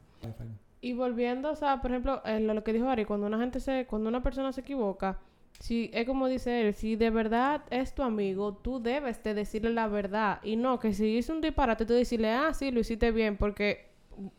Y 0.80 0.92
volviendo, 0.94 1.50
o 1.50 1.56
sea, 1.56 1.80
por 1.82 1.90
ejemplo, 1.90 2.22
lo 2.24 2.64
que 2.64 2.72
dijo 2.72 2.88
Ari, 2.88 3.04
cuando 3.04 3.26
una 3.26 3.38
gente 3.38 3.60
se, 3.60 3.86
cuando 3.86 4.08
una 4.08 4.22
persona 4.22 4.52
se 4.52 4.60
equivoca, 4.62 5.18
si 5.60 5.90
es 5.92 6.06
como 6.06 6.28
dice 6.28 6.66
él, 6.66 6.74
si 6.74 6.96
de 6.96 7.10
verdad 7.10 7.62
es 7.70 7.94
tu 7.94 8.02
amigo, 8.02 8.54
tú 8.54 8.80
debes 8.80 9.22
de 9.22 9.34
decirle 9.34 9.70
la 9.72 9.88
verdad. 9.88 10.38
Y 10.44 10.56
no, 10.56 10.78
que 10.78 10.92
si 10.92 11.16
hizo 11.16 11.32
un 11.32 11.40
disparate, 11.40 11.86
tú 11.86 11.92
decirle, 11.94 12.30
ah, 12.30 12.52
sí, 12.54 12.70
lo 12.70 12.80
hiciste 12.80 13.10
bien, 13.10 13.36
porque 13.36 13.86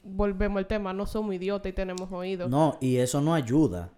volvemos 0.04 0.58
al 0.58 0.68
tema, 0.68 0.94
no 0.94 1.06
somos 1.06 1.34
idiotas 1.36 1.70
y 1.70 1.74
tenemos 1.74 2.12
oídos. 2.12 2.50
No, 2.50 2.78
y 2.80 2.98
eso 2.98 3.22
no 3.22 3.34
ayuda. 3.34 3.90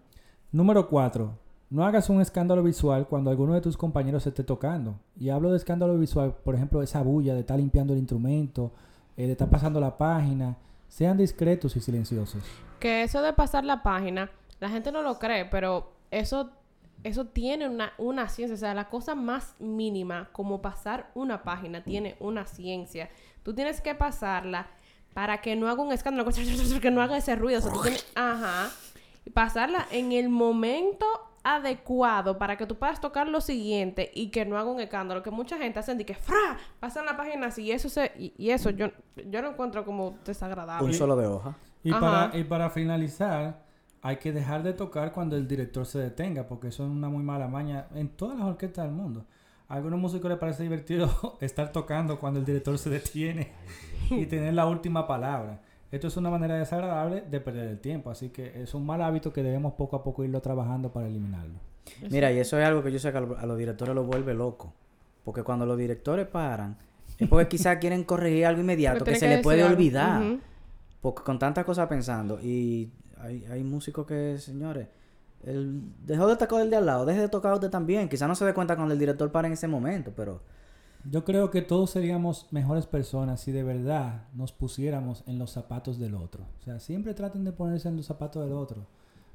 Número 0.52 0.88
4. 0.88 1.32
No 1.70 1.84
hagas 1.84 2.10
un 2.10 2.20
escándalo 2.20 2.64
visual 2.64 3.06
cuando 3.06 3.30
alguno 3.30 3.54
de 3.54 3.60
tus 3.60 3.76
compañeros 3.76 4.26
esté 4.26 4.42
tocando. 4.42 4.96
Y 5.16 5.30
hablo 5.30 5.52
de 5.52 5.56
escándalo 5.56 5.96
visual, 5.96 6.34
por 6.44 6.56
ejemplo, 6.56 6.82
esa 6.82 7.02
bulla 7.02 7.34
de 7.34 7.40
estar 7.40 7.58
limpiando 7.58 7.92
el 7.92 8.00
instrumento, 8.00 8.72
eh, 9.16 9.26
de 9.26 9.32
estar 9.32 9.48
pasando 9.48 9.78
la 9.78 9.96
página. 9.96 10.56
Sean 10.88 11.16
discretos 11.16 11.76
y 11.76 11.80
silenciosos. 11.80 12.42
Que 12.80 13.04
eso 13.04 13.22
de 13.22 13.32
pasar 13.32 13.64
la 13.64 13.84
página, 13.84 14.30
la 14.58 14.68
gente 14.68 14.90
no 14.90 15.02
lo 15.02 15.20
cree, 15.20 15.44
pero 15.44 15.92
eso, 16.10 16.50
eso 17.04 17.26
tiene 17.26 17.68
una, 17.68 17.92
una 17.98 18.28
ciencia. 18.28 18.54
O 18.54 18.58
sea, 18.58 18.74
la 18.74 18.88
cosa 18.88 19.14
más 19.14 19.54
mínima, 19.60 20.30
como 20.32 20.60
pasar 20.60 21.12
una 21.14 21.44
página, 21.44 21.84
tiene 21.84 22.16
una 22.18 22.46
ciencia. 22.46 23.10
Tú 23.44 23.54
tienes 23.54 23.80
que 23.80 23.94
pasarla 23.94 24.66
para 25.14 25.40
que 25.40 25.56
no 25.56 25.68
haga 25.68 25.82
un 25.82 25.92
escándalo, 25.92 26.28
que 26.82 26.90
no 26.90 27.02
haga 27.02 27.16
ese 27.16 27.36
ruido. 27.36 27.58
O 27.58 27.62
sea, 27.62 27.72
tú 27.72 27.82
tienes, 27.82 28.06
ajá. 28.14 28.70
Y 29.24 29.30
pasarla 29.30 29.86
en 29.90 30.12
el 30.12 30.28
momento 30.28 31.06
adecuado 31.42 32.38
para 32.38 32.56
que 32.56 32.66
tú 32.66 32.76
puedas 32.76 33.00
tocar 33.00 33.26
lo 33.28 33.40
siguiente 33.40 34.10
y 34.14 34.30
que 34.30 34.44
no 34.44 34.58
haga 34.58 34.70
un 34.70 34.80
escándalo. 34.80 35.22
Que 35.22 35.30
mucha 35.30 35.58
gente 35.58 35.78
hace 35.78 35.94
de 35.94 36.04
que 36.04 36.14
¡fra! 36.14 36.58
pasan 36.78 37.06
la 37.06 37.16
página 37.16 37.46
así 37.46 37.62
y 37.62 37.72
eso 37.72 37.88
se, 37.88 38.12
y, 38.18 38.34
y 38.36 38.50
eso 38.50 38.70
yo, 38.70 38.88
yo 39.28 39.42
lo 39.42 39.50
encuentro 39.50 39.84
como 39.84 40.18
desagradable. 40.24 40.86
Un 40.86 40.94
solo 40.94 41.16
de 41.16 41.26
hoja. 41.26 41.56
Y 41.82 41.92
para, 41.92 42.30
y 42.36 42.44
para 42.44 42.70
finalizar, 42.70 43.62
hay 44.02 44.16
que 44.16 44.32
dejar 44.32 44.62
de 44.62 44.72
tocar 44.72 45.12
cuando 45.12 45.36
el 45.36 45.48
director 45.48 45.86
se 45.86 45.98
detenga, 45.98 46.46
porque 46.46 46.68
eso 46.68 46.84
es 46.84 46.90
una 46.90 47.08
muy 47.08 47.22
mala 47.22 47.48
maña 47.48 47.86
en 47.94 48.08
todas 48.08 48.38
las 48.38 48.46
orquestas 48.46 48.84
del 48.84 48.94
mundo. 48.94 49.24
A 49.70 49.74
algunos 49.76 49.98
músicos 49.98 50.28
les 50.28 50.38
parece 50.38 50.62
divertido 50.62 51.08
estar 51.40 51.72
tocando 51.72 52.18
cuando 52.18 52.40
el 52.40 52.44
director 52.44 52.76
se 52.78 52.90
detiene 52.90 53.52
y 54.10 54.26
tener 54.26 54.52
la 54.54 54.66
última 54.66 55.06
palabra. 55.06 55.60
Esto 55.90 56.08
es 56.08 56.16
una 56.16 56.28
manera 56.30 56.56
desagradable 56.56 57.22
de 57.22 57.40
perder 57.40 57.68
el 57.68 57.78
tiempo, 57.80 58.10
así 58.10 58.28
que 58.28 58.62
es 58.62 58.74
un 58.74 58.84
mal 58.86 59.00
hábito 59.02 59.32
que 59.32 59.42
debemos 59.42 59.72
poco 59.74 59.96
a 59.96 60.02
poco 60.04 60.22
irlo 60.24 60.40
trabajando 60.40 60.92
para 60.92 61.06
eliminarlo. 61.08 61.54
Mira, 62.10 62.30
y 62.30 62.38
eso 62.38 62.58
es 62.60 62.66
algo 62.66 62.82
que 62.82 62.92
yo 62.92 62.98
sé 62.98 63.10
que 63.10 63.18
a 63.18 63.20
lo- 63.22 63.38
a 63.38 63.46
los 63.46 63.56
directores 63.58 63.94
lo 63.94 64.04
vuelve 64.04 64.34
loco. 64.34 64.72
Porque 65.24 65.42
cuando 65.42 65.66
los 65.66 65.76
directores 65.78 66.26
paran, 66.26 66.76
es 67.18 67.28
porque 67.28 67.48
quizás 67.56 67.78
quieren 67.78 68.04
corregir 68.04 68.46
algo 68.46 68.60
inmediato 68.60 69.04
que 69.04 69.16
se 69.16 69.28
les 69.28 69.40
puede 69.42 69.62
algo. 69.62 69.74
olvidar. 69.74 70.22
Porque 71.00 71.22
con 71.22 71.38
tantas 71.38 71.64
cosas 71.64 71.88
pensando. 71.88 72.38
Y 72.40 72.90
hay, 73.20 73.44
hay 73.50 73.64
músicos 73.64 74.06
que, 74.06 74.36
señores, 74.38 74.86
él 75.44 75.82
dejó 76.04 76.26
de 76.26 76.36
tocar 76.36 76.60
el 76.60 76.70
de 76.70 76.76
al 76.76 76.86
lado, 76.86 77.06
deje 77.06 77.20
de 77.20 77.28
tocar 77.28 77.54
usted 77.54 77.70
también. 77.70 78.08
Quizás 78.08 78.28
no 78.28 78.34
se 78.34 78.44
dé 78.44 78.54
cuenta 78.54 78.76
cuando 78.76 78.92
el 78.94 79.00
director 79.00 79.30
para 79.32 79.46
en 79.48 79.54
ese 79.54 79.68
momento, 79.68 80.12
pero 80.14 80.42
Yo 81.04 81.24
creo 81.24 81.50
que 81.50 81.62
todos 81.62 81.90
seríamos 81.90 82.46
mejores 82.50 82.86
personas 82.86 83.40
si 83.40 83.52
de 83.52 83.62
verdad 83.62 84.24
nos 84.34 84.52
pusiéramos 84.52 85.24
en 85.26 85.38
los 85.38 85.50
zapatos 85.50 85.98
del 85.98 86.14
otro. 86.14 86.44
O 86.60 86.62
sea, 86.62 86.78
siempre 86.78 87.14
traten 87.14 87.44
de 87.44 87.52
ponerse 87.52 87.88
en 87.88 87.96
los 87.96 88.06
zapatos 88.06 88.44
del 88.44 88.52
otro. 88.52 88.86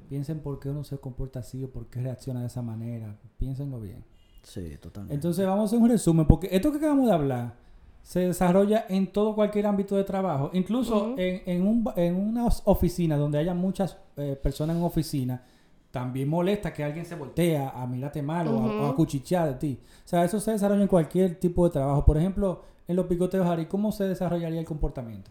Piensen 0.08 0.38
por 0.40 0.60
qué 0.60 0.70
uno 0.70 0.84
se 0.84 0.98
comporta 0.98 1.40
así 1.40 1.64
o 1.64 1.70
por 1.70 1.86
qué 1.86 2.00
reacciona 2.00 2.40
de 2.40 2.46
esa 2.46 2.62
manera. 2.62 3.16
Piénsenlo 3.38 3.80
bien. 3.80 4.04
sí, 4.42 4.76
totalmente. 4.80 5.14
Entonces 5.14 5.44
vamos 5.44 5.62
a 5.62 5.66
hacer 5.66 5.78
un 5.80 5.88
resumen, 5.88 6.26
porque 6.26 6.48
esto 6.52 6.70
que 6.70 6.78
acabamos 6.78 7.06
de 7.06 7.12
hablar 7.12 7.54
se 8.02 8.20
desarrolla 8.20 8.86
en 8.88 9.08
todo 9.12 9.34
cualquier 9.34 9.66
ámbito 9.66 9.96
de 9.96 10.04
trabajo, 10.04 10.50
incluso 10.52 11.16
en, 11.18 11.42
en, 11.46 11.66
un, 11.66 11.84
en 11.96 12.14
una 12.14 12.46
oficina 12.64 13.16
donde 13.16 13.38
haya 13.38 13.52
muchas 13.52 13.98
eh, 14.16 14.38
personas 14.40 14.76
en 14.76 14.84
oficina, 14.84 15.42
también 15.96 16.28
molesta 16.28 16.74
que 16.74 16.84
alguien 16.84 17.06
se 17.06 17.14
voltea 17.14 17.70
a 17.70 17.86
mirarte 17.86 18.20
mal 18.20 18.48
o, 18.48 18.60
a, 18.60 18.66
o 18.66 18.84
a 18.84 18.88
Ujú. 18.88 18.96
cuchichear 18.96 19.48
de 19.48 19.54
ti. 19.54 19.80
O 20.04 20.08
sea, 20.08 20.24
eso 20.24 20.38
se 20.40 20.50
desarrolla 20.52 20.82
en 20.82 20.88
cualquier 20.88 21.36
tipo 21.40 21.64
de 21.64 21.70
trabajo. 21.72 22.04
Por 22.04 22.18
ejemplo, 22.18 22.62
en 22.86 22.96
los 22.96 23.06
picoteos, 23.06 23.46
Ari, 23.46 23.64
¿cómo 23.64 23.92
se 23.92 24.04
desarrollaría 24.04 24.60
el 24.60 24.66
comportamiento? 24.66 25.30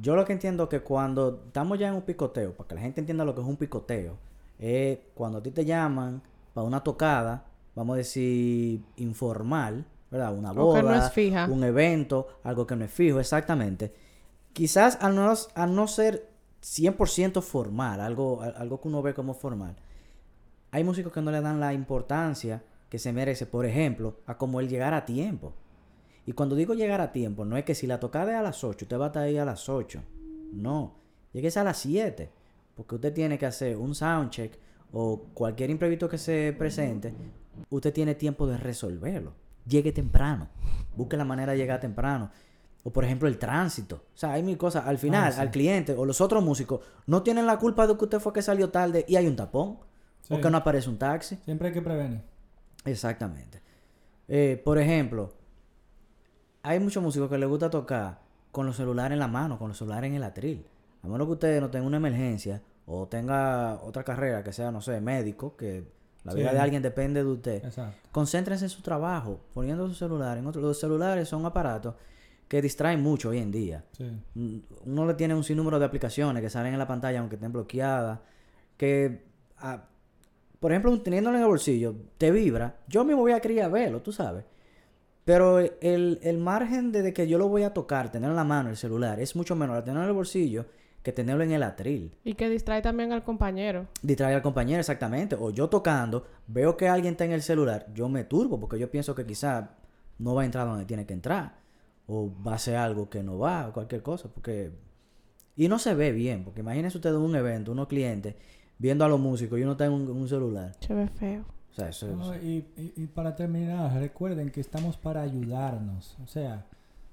Yo 0.00 0.14
lo 0.16 0.24
que 0.24 0.32
entiendo 0.32 0.68
que 0.70 0.80
cuando 0.80 1.42
estamos 1.48 1.78
ya 1.78 1.88
en 1.88 1.94
un 1.94 2.02
picoteo, 2.02 2.52
para 2.54 2.68
que 2.68 2.74
la 2.76 2.80
gente 2.80 3.00
entienda 3.00 3.24
lo 3.26 3.34
que 3.34 3.42
es 3.42 3.46
un 3.46 3.56
picoteo, 3.56 4.16
es 4.58 4.98
cuando 5.14 5.38
a 5.38 5.42
ti 5.42 5.50
te 5.50 5.64
llaman 5.66 6.22
para 6.54 6.66
una 6.66 6.82
tocada, 6.82 7.44
vamos 7.74 7.94
a 7.94 7.98
decir 7.98 8.80
informal, 8.96 9.84
¿verdad? 10.10 10.34
Una 10.34 10.52
boda, 10.52 10.80
que 10.80 10.86
no 10.86 10.94
es 10.94 11.10
fija. 11.10 11.46
un 11.50 11.62
evento, 11.62 12.26
algo 12.42 12.66
que 12.66 12.74
no 12.74 12.84
es 12.86 12.90
fijo, 12.92 13.20
exactamente. 13.20 13.92
Quizás 14.54 14.98
al 15.02 15.14
no, 15.14 15.32
al 15.54 15.74
no 15.74 15.86
ser 15.88 16.26
100% 16.62 17.40
formal, 17.42 18.00
algo, 18.00 18.42
al- 18.42 18.54
algo 18.56 18.80
que 18.80 18.88
uno 18.88 19.02
ve 19.02 19.14
como 19.14 19.34
formal, 19.34 19.76
hay 20.70 20.84
músicos 20.84 21.12
que 21.12 21.22
no 21.22 21.30
le 21.30 21.40
dan 21.40 21.60
la 21.60 21.72
importancia 21.72 22.62
que 22.88 22.98
se 22.98 23.12
merece, 23.12 23.46
por 23.46 23.64
ejemplo, 23.66 24.16
a 24.26 24.36
como 24.38 24.60
el 24.60 24.68
llegar 24.68 24.94
a 24.94 25.04
tiempo. 25.04 25.52
Y 26.26 26.32
cuando 26.32 26.56
digo 26.56 26.74
llegar 26.74 27.00
a 27.00 27.12
tiempo, 27.12 27.44
no 27.44 27.56
es 27.56 27.64
que 27.64 27.74
si 27.74 27.86
la 27.86 28.00
tocada 28.00 28.32
es 28.32 28.38
a 28.38 28.42
las 28.42 28.62
8, 28.64 28.84
usted 28.84 28.98
va 28.98 29.04
a 29.06 29.08
estar 29.08 29.22
ahí 29.22 29.38
a 29.38 29.44
las 29.44 29.68
8. 29.68 30.02
No, 30.52 30.94
lleguese 31.32 31.58
a 31.60 31.64
las 31.64 31.78
7. 31.78 32.30
Porque 32.74 32.94
usted 32.94 33.12
tiene 33.12 33.38
que 33.38 33.46
hacer 33.46 33.76
un 33.76 33.94
soundcheck 33.94 34.58
o 34.92 35.22
cualquier 35.34 35.70
imprevisto 35.70 36.08
que 36.08 36.16
se 36.18 36.54
presente, 36.56 37.12
usted 37.70 37.92
tiene 37.92 38.14
tiempo 38.14 38.46
de 38.46 38.56
resolverlo. 38.56 39.32
Llegue 39.66 39.90
temprano. 39.92 40.48
Busque 40.96 41.16
la 41.16 41.24
manera 41.24 41.52
de 41.52 41.58
llegar 41.58 41.80
temprano. 41.80 42.30
O 42.88 42.90
por 42.90 43.04
ejemplo 43.04 43.28
el 43.28 43.36
tránsito. 43.38 43.96
O 44.14 44.16
sea, 44.16 44.32
hay 44.32 44.42
mil 44.42 44.56
cosas. 44.56 44.86
Al 44.86 44.96
final, 44.96 45.30
sí. 45.30 45.40
al 45.40 45.50
cliente 45.50 45.92
o 45.92 46.06
los 46.06 46.22
otros 46.22 46.42
músicos 46.42 46.80
no 47.06 47.22
tienen 47.22 47.44
la 47.44 47.58
culpa 47.58 47.86
de 47.86 47.94
que 47.98 48.04
usted 48.04 48.18
fue 48.18 48.32
que 48.32 48.40
salió 48.40 48.70
tarde 48.70 49.04
y 49.06 49.16
hay 49.16 49.26
un 49.26 49.36
tapón. 49.36 49.78
O 50.30 50.40
que 50.40 50.48
no 50.50 50.56
aparece 50.56 50.88
un 50.88 50.96
taxi. 50.96 51.36
Siempre 51.44 51.68
hay 51.68 51.74
que 51.74 51.82
prevenir. 51.82 52.22
Exactamente. 52.86 53.60
Eh, 54.26 54.58
por 54.64 54.78
ejemplo, 54.78 55.34
hay 56.62 56.80
muchos 56.80 57.02
músicos 57.02 57.28
que 57.28 57.36
les 57.36 57.46
gusta 57.48 57.68
tocar 57.68 58.20
con 58.50 58.64
los 58.64 58.76
celulares 58.76 59.12
en 59.12 59.18
la 59.18 59.28
mano, 59.28 59.58
con 59.58 59.68
los 59.68 59.76
celulares 59.76 60.08
en 60.08 60.14
el 60.16 60.22
atril. 60.22 60.64
A 61.02 61.08
menos 61.08 61.26
que 61.26 61.32
usted 61.34 61.60
no 61.60 61.68
tenga 61.68 61.86
una 61.86 61.98
emergencia 61.98 62.62
o 62.86 63.06
tenga 63.06 63.80
otra 63.82 64.02
carrera 64.02 64.42
que 64.42 64.54
sea, 64.54 64.70
no 64.70 64.80
sé, 64.80 64.98
médico, 65.02 65.56
que 65.56 65.84
la 66.24 66.32
vida 66.32 66.48
Sí. 66.50 66.54
de 66.56 66.60
alguien 66.60 66.82
depende 66.82 67.22
de 67.22 67.30
usted. 67.30 67.64
Exacto. 67.66 68.08
Concéntrense 68.12 68.64
en 68.64 68.70
su 68.70 68.80
trabajo, 68.80 69.40
poniendo 69.52 69.86
su 69.88 69.94
celular 69.94 70.38
en 70.38 70.46
otro. 70.46 70.62
Los 70.62 70.80
celulares 70.80 71.28
son 71.28 71.44
aparatos 71.44 71.94
que 72.48 72.62
distraen 72.62 73.02
mucho 73.02 73.28
hoy 73.28 73.38
en 73.38 73.50
día. 73.50 73.84
Sí. 73.92 74.10
Mm, 74.34 74.58
Uno 74.86 75.06
le 75.06 75.14
tiene 75.14 75.34
un 75.34 75.44
sinnúmero 75.44 75.78
de 75.78 75.84
aplicaciones 75.84 76.42
que 76.42 76.50
salen 76.50 76.72
en 76.72 76.78
la 76.78 76.86
pantalla 76.86 77.20
aunque 77.20 77.36
estén 77.36 77.52
bloqueadas. 77.52 78.20
Que, 78.76 79.22
ah, 79.58 79.84
por 80.58 80.72
ejemplo, 80.72 80.98
teniéndolo 81.00 81.36
en 81.36 81.42
el 81.42 81.48
bolsillo, 81.48 81.94
te 82.16 82.30
vibra. 82.30 82.76
Yo 82.88 83.04
mismo 83.04 83.22
voy 83.22 83.32
a 83.32 83.40
querer 83.40 83.70
verlo, 83.70 84.00
tú 84.00 84.12
sabes. 84.12 84.44
Pero 85.24 85.58
el, 85.58 86.18
el 86.22 86.38
margen 86.38 86.90
de 86.90 87.12
que 87.12 87.28
yo 87.28 87.36
lo 87.36 87.48
voy 87.48 87.62
a 87.62 87.74
tocar, 87.74 88.10
tenerlo 88.10 88.32
en 88.32 88.36
la 88.36 88.44
mano, 88.44 88.70
el 88.70 88.76
celular, 88.78 89.20
es 89.20 89.36
mucho 89.36 89.54
menor 89.54 89.76
a 89.76 89.84
tenerlo 89.84 90.04
en 90.04 90.08
el 90.08 90.14
bolsillo 90.14 90.64
que 91.02 91.12
tenerlo 91.12 91.44
en 91.44 91.52
el 91.52 91.62
atril. 91.62 92.12
Y 92.24 92.34
que 92.34 92.48
distrae 92.48 92.82
también 92.82 93.12
al 93.12 93.22
compañero. 93.22 93.86
Distrae 94.02 94.34
al 94.34 94.42
compañero, 94.42 94.80
exactamente. 94.80 95.36
O 95.38 95.50
yo 95.50 95.68
tocando, 95.68 96.26
veo 96.46 96.76
que 96.76 96.88
alguien 96.88 97.12
está 97.12 97.24
en 97.24 97.32
el 97.32 97.42
celular, 97.42 97.86
yo 97.94 98.08
me 98.08 98.24
turbo 98.24 98.58
porque 98.58 98.78
yo 98.78 98.90
pienso 98.90 99.14
que 99.14 99.24
quizá 99.24 99.70
no 100.18 100.34
va 100.34 100.42
a 100.42 100.44
entrar 100.44 100.66
donde 100.66 100.84
tiene 100.84 101.06
que 101.06 101.14
entrar. 101.14 101.54
O 102.08 102.32
va 102.46 102.52
a 102.52 102.54
hacer 102.56 102.74
algo 102.76 103.08
que 103.08 103.22
no 103.22 103.38
va, 103.38 103.68
o 103.68 103.72
cualquier 103.72 104.02
cosa. 104.02 104.28
Porque... 104.28 104.72
Y 105.56 105.68
no 105.68 105.78
se 105.78 105.94
ve 105.94 106.10
bien, 106.12 106.42
porque 106.44 106.60
imagínense 106.60 106.96
ustedes 106.98 107.16
un 107.16 107.34
evento, 107.36 107.72
unos 107.72 107.86
clientes, 107.88 108.34
viendo 108.78 109.04
a 109.04 109.08
los 109.08 109.20
músicos 109.20 109.58
y 109.58 109.62
uno 109.62 109.72
está 109.72 109.86
en 109.86 109.92
un, 109.92 110.08
un 110.08 110.28
celular. 110.28 110.74
Se 110.80 110.94
ve 110.94 111.06
feo. 111.08 111.44
O 111.70 111.74
sea, 111.74 111.88
eso 111.90 112.06
No, 112.16 112.32
es... 112.32 112.42
y, 112.42 112.56
y- 112.76 112.92
y 112.96 113.06
para 113.06 113.36
terminar, 113.36 113.92
recuerden 114.00 114.50
que 114.50 114.60
estamos 114.60 114.96
para 114.96 115.20
ayudarnos. 115.22 116.16
O 116.24 116.26
sea, 116.26 116.64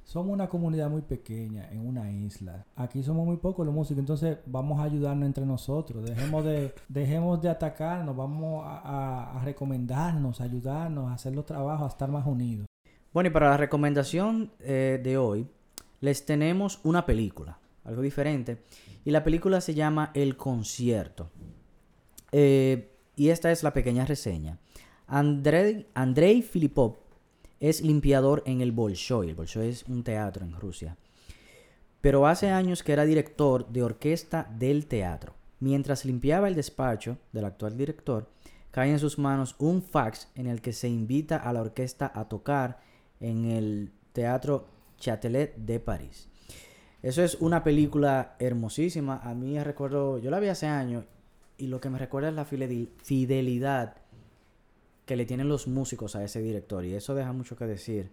somos 0.04 0.32
una 0.32 0.48
comunidad 0.48 0.90
muy 0.90 1.02
pequeña 1.02 1.68
en 1.72 1.86
una 1.88 2.12
isla. 2.12 2.66
Aquí 2.76 3.02
somos 3.04 3.26
muy 3.26 3.38
pocos 3.38 3.66
los 3.66 3.74
músicos, 3.76 4.00
entonces 4.00 4.38
vamos 4.46 4.80
a 4.80 4.84
ayudarnos 4.84 5.26
entre 5.26 5.46
nosotros. 5.46 6.06
Dejemos 6.06 6.46
de, 6.46 6.74
dejemos 6.88 7.42
de 7.42 7.50
atacarnos, 7.50 8.16
vamos 8.16 8.64
a, 8.66 8.78
a- 8.78 9.40
a 9.42 9.44
recomendarnos, 9.44 10.40
a 10.40 10.44
ayudarnos, 10.46 11.10
a 11.12 11.16
hacer 11.16 11.36
los 11.36 11.46
trabajos, 11.46 11.86
a 11.86 11.90
estar 11.90 12.10
más 12.10 12.26
unidos. 12.28 12.66
Bueno, 13.16 13.30
y 13.30 13.32
para 13.32 13.50
la 13.50 13.56
recomendación 13.56 14.52
eh, 14.60 15.00
de 15.02 15.18
hoy, 15.18 15.48
les 16.02 16.26
tenemos 16.26 16.82
una 16.84 17.06
película, 17.06 17.58
algo 17.86 18.02
diferente. 18.02 18.58
Y 19.06 19.12
la 19.12 19.24
película 19.24 19.62
se 19.62 19.74
llama 19.74 20.12
El 20.14 20.36
Concierto. 20.36 21.30
Eh, 22.34 22.92
y 23.16 23.30
esta 23.30 23.54
es 23.54 23.64
la 23.64 23.72
pequeña 23.72 24.06
reseña. 24.06 24.60
Andrei, 25.08 25.88
Andrei 25.94 26.42
Filipov 26.42 26.98
es 27.62 27.80
limpiador 27.80 28.44
en 28.46 28.60
el 28.60 28.74
Bolshoi. 28.74 29.30
El 29.30 29.36
Bolshoi 29.36 29.70
es 29.70 29.86
un 29.88 30.04
teatro 30.04 30.44
en 30.44 30.52
Rusia. 30.52 30.98
Pero 32.02 32.28
hace 32.28 32.50
años 32.50 32.84
que 32.84 32.92
era 32.92 33.06
director 33.06 33.66
de 33.70 33.82
orquesta 33.82 34.46
del 34.60 34.88
teatro. 34.88 35.36
Mientras 35.62 36.04
limpiaba 36.04 36.50
el 36.50 36.56
despacho 36.56 37.18
del 37.32 37.46
actual 37.46 37.78
director, 37.78 38.30
cae 38.72 38.92
en 38.92 39.00
sus 39.00 39.18
manos 39.18 39.56
un 39.58 39.82
fax 39.82 40.28
en 40.36 40.48
el 40.48 40.60
que 40.60 40.74
se 40.74 40.90
invita 40.90 41.38
a 41.38 41.54
la 41.54 41.62
orquesta 41.62 42.12
a 42.14 42.28
tocar 42.28 42.84
en 43.20 43.46
el 43.46 43.92
Teatro 44.14 44.68
Châtelet 44.98 45.56
de 45.56 45.80
París. 45.80 46.28
Eso 47.04 47.22
es 47.24 47.36
una 47.36 47.64
película 47.64 48.36
hermosísima. 48.40 49.18
A 49.24 49.34
mí 49.36 49.60
recuerdo, 49.62 50.18
yo 50.20 50.32
la 50.32 50.40
vi 50.40 50.48
hace 50.48 50.66
años 50.68 51.06
y 51.58 51.68
lo 51.68 51.80
que 51.80 51.90
me 51.90 52.00
recuerda 52.00 52.30
es 52.30 52.36
la 52.36 52.46
fidel- 52.46 52.90
fidelidad 53.04 53.96
que 55.06 55.16
le 55.16 55.26
tienen 55.26 55.48
los 55.48 55.68
músicos 55.68 56.16
a 56.16 56.24
ese 56.24 56.42
director. 56.42 56.84
Y 56.84 56.96
eso 56.96 57.14
deja 57.14 57.32
mucho 57.32 57.56
que 57.56 57.66
decir 57.66 58.10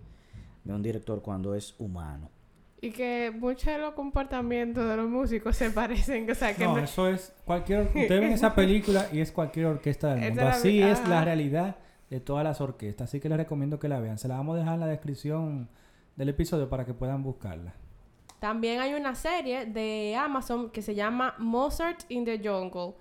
de 0.64 0.72
un 0.74 0.82
director 0.82 1.22
cuando 1.22 1.54
es 1.54 1.74
humano. 1.78 2.30
Y 2.82 2.90
que 2.90 3.30
muchos 3.34 3.66
de 3.66 3.78
los 3.78 3.94
comportamientos 3.94 4.86
de 4.88 4.96
los 4.96 5.08
músicos 5.08 5.56
se 5.56 5.70
parecen. 5.70 6.28
O 6.30 6.34
sea, 6.34 6.54
que 6.54 6.64
No, 6.64 6.76
no- 6.76 6.82
eso 6.84 7.08
es 7.08 7.32
cualquier... 7.46 7.86
Ustedes 7.94 8.08
ven 8.20 8.32
esa 8.32 8.54
película 8.54 9.08
y 9.12 9.20
es 9.20 9.32
cualquier 9.32 9.66
orquesta 9.66 10.14
del 10.14 10.18
mundo. 10.24 10.40
es 10.42 10.46
la 10.46 10.50
Así 10.50 10.82
es 10.82 11.08
la 11.08 11.24
realidad 11.24 11.76
de 12.12 12.20
todas 12.20 12.44
las 12.44 12.60
orquestas. 12.60 13.08
Así 13.08 13.20
que 13.20 13.28
les 13.28 13.38
recomiendo 13.38 13.78
que 13.78 13.88
la 13.88 13.98
vean. 14.00 14.18
Se 14.18 14.28
la 14.28 14.36
vamos 14.36 14.56
a 14.56 14.58
dejar 14.60 14.74
en 14.74 14.80
la 14.80 14.86
descripción 14.86 15.68
del 16.16 16.28
episodio 16.28 16.68
para 16.68 16.84
que 16.84 16.92
puedan 16.94 17.22
buscarla. 17.22 17.72
También 18.38 18.80
hay 18.80 18.92
una 18.94 19.14
serie 19.14 19.66
de 19.66 20.14
Amazon 20.16 20.70
que 20.70 20.82
se 20.82 20.94
llama 20.94 21.34
Mozart 21.38 22.00
in 22.10 22.24
the 22.24 22.38
Jungle. 22.38 22.94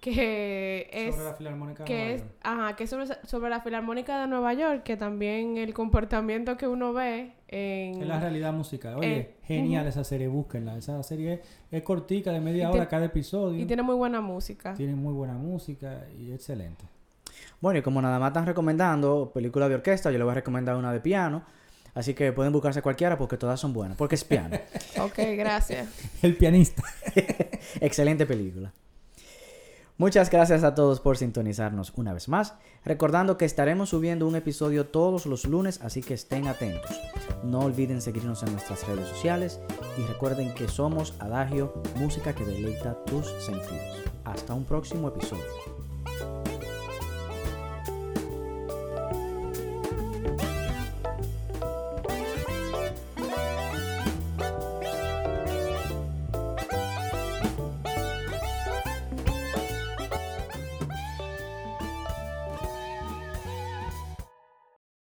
Que 0.00 0.88
es... 0.92 1.14
Sobre 1.14 1.26
la 1.30 1.34
Filarmónica 1.34 1.82
de 1.82 1.86
que 1.86 1.94
Nueva 1.94 2.14
es, 2.14 2.20
York. 2.22 2.32
ajá, 2.42 2.76
que 2.76 2.84
es 2.84 2.90
sobre, 2.90 3.06
sobre 3.24 3.50
la 3.50 3.60
Filarmónica 3.60 4.20
de 4.20 4.26
Nueva 4.28 4.52
York, 4.54 4.82
que 4.84 4.96
también 4.96 5.56
el 5.56 5.72
comportamiento 5.74 6.56
que 6.56 6.66
uno 6.68 6.92
ve 6.92 7.32
en... 7.48 8.02
Es 8.02 8.06
la 8.08 8.20
realidad 8.20 8.52
musical. 8.52 8.96
Oye, 8.98 9.16
Eh, 9.18 9.36
genial 9.44 9.86
esa 9.86 10.04
serie, 10.04 10.28
búsquenla. 10.28 10.76
Esa 10.76 11.02
serie 11.02 11.34
es, 11.34 11.40
es 11.70 11.82
cortica, 11.82 12.30
de 12.32 12.40
media 12.40 12.64
Y 12.68 12.72
hora 12.74 12.88
cada 12.88 13.06
episodio. 13.06 13.60
y 13.60 13.64
tiene 13.66 13.82
muy 13.82 13.94
buena 13.96 14.20
música. 14.20 14.74
Tiene 14.74 14.94
muy 14.94 15.12
buena 15.14 15.34
música 15.34 16.04
y 16.18 16.32
excelente. 16.32 16.84
Bueno, 17.60 17.78
y 17.78 17.82
como 17.82 18.02
nada 18.02 18.18
más 18.18 18.28
están 18.28 18.46
recomendando 18.46 19.30
películas 19.34 19.68
de 19.68 19.76
orquesta, 19.76 20.10
yo 20.10 20.18
les 20.18 20.24
voy 20.24 20.32
a 20.32 20.36
recomendar 20.36 20.76
una 20.76 20.92
de 20.92 21.00
piano. 21.00 21.42
Así 21.94 22.12
que 22.12 22.30
pueden 22.32 22.52
buscarse 22.52 22.82
cualquiera 22.82 23.16
porque 23.16 23.38
todas 23.38 23.58
son 23.58 23.72
buenas. 23.72 23.96
Porque 23.96 24.16
es 24.16 24.24
piano. 24.24 24.56
Ok, 24.98 25.18
gracias. 25.36 25.88
El 26.22 26.36
pianista. 26.36 26.82
Excelente 27.80 28.26
película. 28.26 28.72
Muchas 29.98 30.30
gracias 30.30 30.62
a 30.62 30.74
todos 30.74 31.00
por 31.00 31.16
sintonizarnos 31.16 31.92
una 31.96 32.12
vez 32.12 32.28
más. 32.28 32.54
Recordando 32.84 33.38
que 33.38 33.46
estaremos 33.46 33.88
subiendo 33.90 34.26
un 34.26 34.36
episodio 34.36 34.86
todos 34.86 35.24
los 35.24 35.46
lunes, 35.46 35.80
así 35.82 36.02
que 36.02 36.12
estén 36.12 36.48
atentos. 36.48 37.00
No 37.42 37.60
olviden 37.60 38.02
seguirnos 38.02 38.42
en 38.42 38.52
nuestras 38.52 38.86
redes 38.86 39.08
sociales 39.08 39.58
y 39.98 40.02
recuerden 40.02 40.52
que 40.54 40.68
somos 40.68 41.14
Adagio, 41.18 41.82
música 41.96 42.34
que 42.34 42.44
deleita 42.44 43.02
tus 43.04 43.26
sentidos. 43.42 44.04
Hasta 44.24 44.52
un 44.52 44.64
próximo 44.64 45.08
episodio. 45.08 46.45